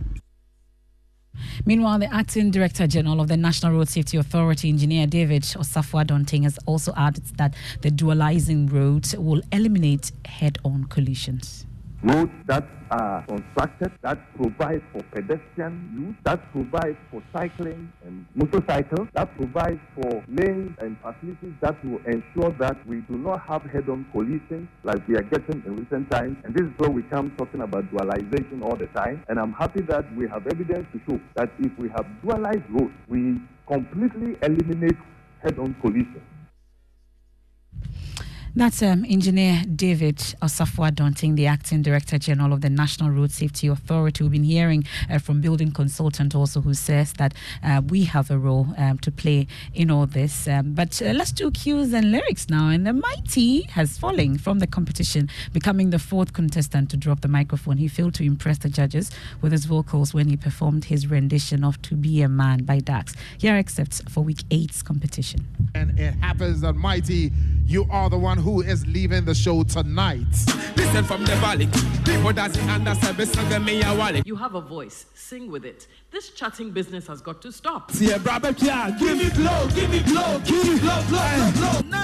Meanwhile, 1.64 2.00
the 2.00 2.12
acting 2.12 2.50
director 2.50 2.87
general 2.87 3.22
of 3.22 3.28
the 3.28 3.38
National 3.38 3.72
Road 3.72 3.88
Safety 3.88 4.18
Authority, 4.18 4.68
engineer 4.68 5.06
David 5.06 5.42
Osafo 5.42 6.04
Adonteng, 6.04 6.42
has 6.42 6.59
also 6.66 6.92
added 6.98 7.24
that 7.38 7.54
the 7.80 7.90
dualizing 7.90 8.70
roads 8.70 9.16
will 9.16 9.40
eliminate 9.50 10.12
head 10.26 10.59
on 10.62 10.85
collisions. 10.85 11.64
Roads 12.02 12.33
that 12.46 12.68
are 12.90 13.24
constructed 13.26 13.92
that 14.03 14.18
provide 14.37 14.83
for 14.92 15.03
pedestrian 15.12 15.74
use, 15.94 16.14
that 16.24 16.40
provide 16.53 16.96
for 17.11 17.22
cycling 17.33 17.92
and 18.05 18.26
motorcycles, 18.35 19.09
that 19.14 19.35
provide 19.37 19.81
for 19.94 20.22
lanes 20.29 20.76
and 20.79 20.96
facilities 20.98 21.55
that 21.61 21.83
will 21.85 22.00
ensure 22.07 22.50
that 22.59 22.76
we 22.87 23.00
do 23.03 23.16
not 23.18 23.40
have 23.46 23.62
head-on 23.62 24.07
collisions 24.12 24.68
like 24.85 25.07
we 25.09 25.16
are 25.16 25.22
getting 25.22 25.62
in 25.66 25.76
recent 25.76 26.11
times. 26.11 26.37
And 26.44 26.55
this 26.55 26.66
is 26.66 26.72
where 26.79 26.90
we 26.90 27.03
come 27.05 27.33
talking 27.37 27.61
about 27.61 27.85
dualization 27.92 28.62
all 28.62 28.76
the 28.76 28.87
time. 28.88 29.22
And 29.29 29.38
I'm 29.38 29.53
happy 29.53 29.83
that 29.83 30.05
we 30.16 30.29
have 30.29 30.46
evidence 30.46 30.87
to 30.92 31.00
show 31.09 31.20
that 31.37 31.50
if 31.59 31.76
we 31.79 31.88
have 31.90 32.07
dualized 32.24 32.68
roads, 32.72 32.94
we 33.09 33.40
completely 33.66 34.37
eliminate 34.42 34.96
head-on 35.42 35.74
collisions. 35.81 36.22
That's 38.56 38.82
um, 38.82 39.04
Engineer 39.08 39.62
David 39.76 40.16
Osafo 40.42 40.90
Adonteng, 40.90 41.36
the 41.36 41.46
Acting 41.46 41.82
Director 41.82 42.18
General 42.18 42.52
of 42.52 42.62
the 42.62 42.68
National 42.68 43.08
Road 43.10 43.30
Safety 43.30 43.68
Authority. 43.68 44.24
We've 44.24 44.32
been 44.32 44.42
hearing 44.42 44.84
uh, 45.08 45.18
from 45.18 45.40
building 45.40 45.70
consultant 45.70 46.34
also 46.34 46.60
who 46.60 46.74
says 46.74 47.12
that 47.14 47.32
uh, 47.62 47.80
we 47.88 48.04
have 48.04 48.28
a 48.28 48.36
role 48.36 48.66
um, 48.76 48.98
to 48.98 49.12
play 49.12 49.46
in 49.72 49.88
all 49.88 50.04
this. 50.04 50.48
Um, 50.48 50.74
but 50.74 51.00
uh, 51.00 51.12
let's 51.12 51.30
do 51.30 51.52
cues 51.52 51.92
and 51.92 52.10
lyrics 52.10 52.48
now. 52.50 52.70
And 52.70 52.84
the 52.84 52.92
mighty 52.92 53.62
has 53.62 53.96
fallen 53.96 54.36
from 54.36 54.58
the 54.58 54.66
competition, 54.66 55.30
becoming 55.52 55.90
the 55.90 56.00
fourth 56.00 56.32
contestant 56.32 56.90
to 56.90 56.96
drop 56.96 57.20
the 57.20 57.28
microphone. 57.28 57.76
He 57.76 57.86
failed 57.86 58.14
to 58.14 58.24
impress 58.24 58.58
the 58.58 58.68
judges 58.68 59.12
with 59.40 59.52
his 59.52 59.64
vocals 59.64 60.12
when 60.12 60.28
he 60.28 60.36
performed 60.36 60.86
his 60.86 61.06
rendition 61.06 61.62
of 61.62 61.80
To 61.82 61.94
Be 61.94 62.20
a 62.22 62.28
Man 62.28 62.64
by 62.64 62.80
Dax. 62.80 63.14
Here 63.38 63.54
excerpts 63.54 64.02
for 64.08 64.24
week 64.24 64.42
eight's 64.50 64.82
competition. 64.82 65.46
And 65.76 65.98
it 66.00 66.14
happens 66.14 66.62
that 66.62 66.74
mighty, 66.74 67.30
you 67.64 67.86
are 67.90 68.10
the 68.10 68.18
one 68.18 68.39
who 68.40 68.62
is 68.62 68.87
leaving 68.87 69.24
the 69.24 69.35
show 69.35 69.62
tonight. 69.62 70.26
Listen 70.76 71.05
from 71.05 71.24
the 71.24 71.37
valley. 71.37 71.68
People 72.05 72.33
doesn't 72.33 72.68
understand 72.68 73.64
me 73.64 73.83
a 73.83 73.94
wallet. 73.94 74.26
You 74.26 74.37
have 74.37 74.55
a 74.55 74.61
voice. 74.61 75.07
Sing 75.14 75.50
with 75.50 75.64
it. 75.64 75.87
This 76.11 76.31
chatting 76.31 76.70
business 76.70 77.07
has 77.07 77.20
got 77.20 77.40
to 77.42 77.53
stop. 77.53 77.90
See 77.90 78.11
a 78.11 78.18
brother. 78.18 78.53
Give 78.53 79.16
me 79.16 79.31
blow, 79.31 79.68
give 79.74 79.90
me 79.90 80.00
blow, 80.00 80.40
give 80.44 80.64
me 80.64 80.79
blow, 80.81 81.03
blow, 81.09 81.50
blow, 81.53 81.83
blow. 81.83 82.00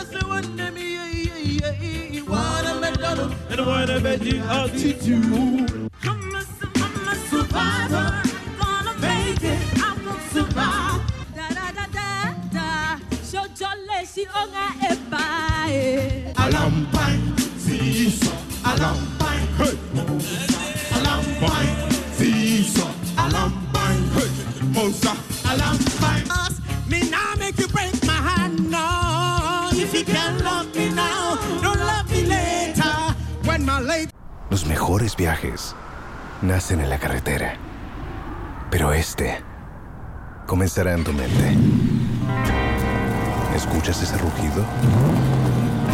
And 3.48 3.60
I 3.60 3.66
wanna 3.66 4.00
bet 4.00 4.22
you 4.22 4.38
altitude. 4.40 5.90
I'm 6.02 6.34
a, 6.34 6.44
I'm 6.76 7.08
a 7.08 7.14
survivor. 7.30 8.22
Gonna 8.60 8.98
make 9.00 9.42
it. 9.42 9.58
I'm 9.82 10.04
gonna 10.04 10.28
survive. 10.30 11.00
Da 11.34 11.48
da 11.48 11.70
da 11.72 11.86
da 11.92 12.34
da. 12.52 12.98
Show 13.24 13.46
jolly, 13.54 14.06
she 14.12 14.26
onga 14.26 14.66
epa. 14.90 15.05
Los 34.50 34.66
mejores 34.66 35.16
viajes 35.16 35.74
nacen 36.42 36.80
en 36.80 36.88
la 36.88 36.98
carretera, 36.98 37.56
pero 38.70 38.92
este 38.92 39.38
comenzará 40.46 40.94
en 40.94 41.04
tu 41.04 41.12
mente. 41.12 41.56
¿Escuchas 43.54 44.02
ese 44.02 44.16
rugido? 44.18 44.64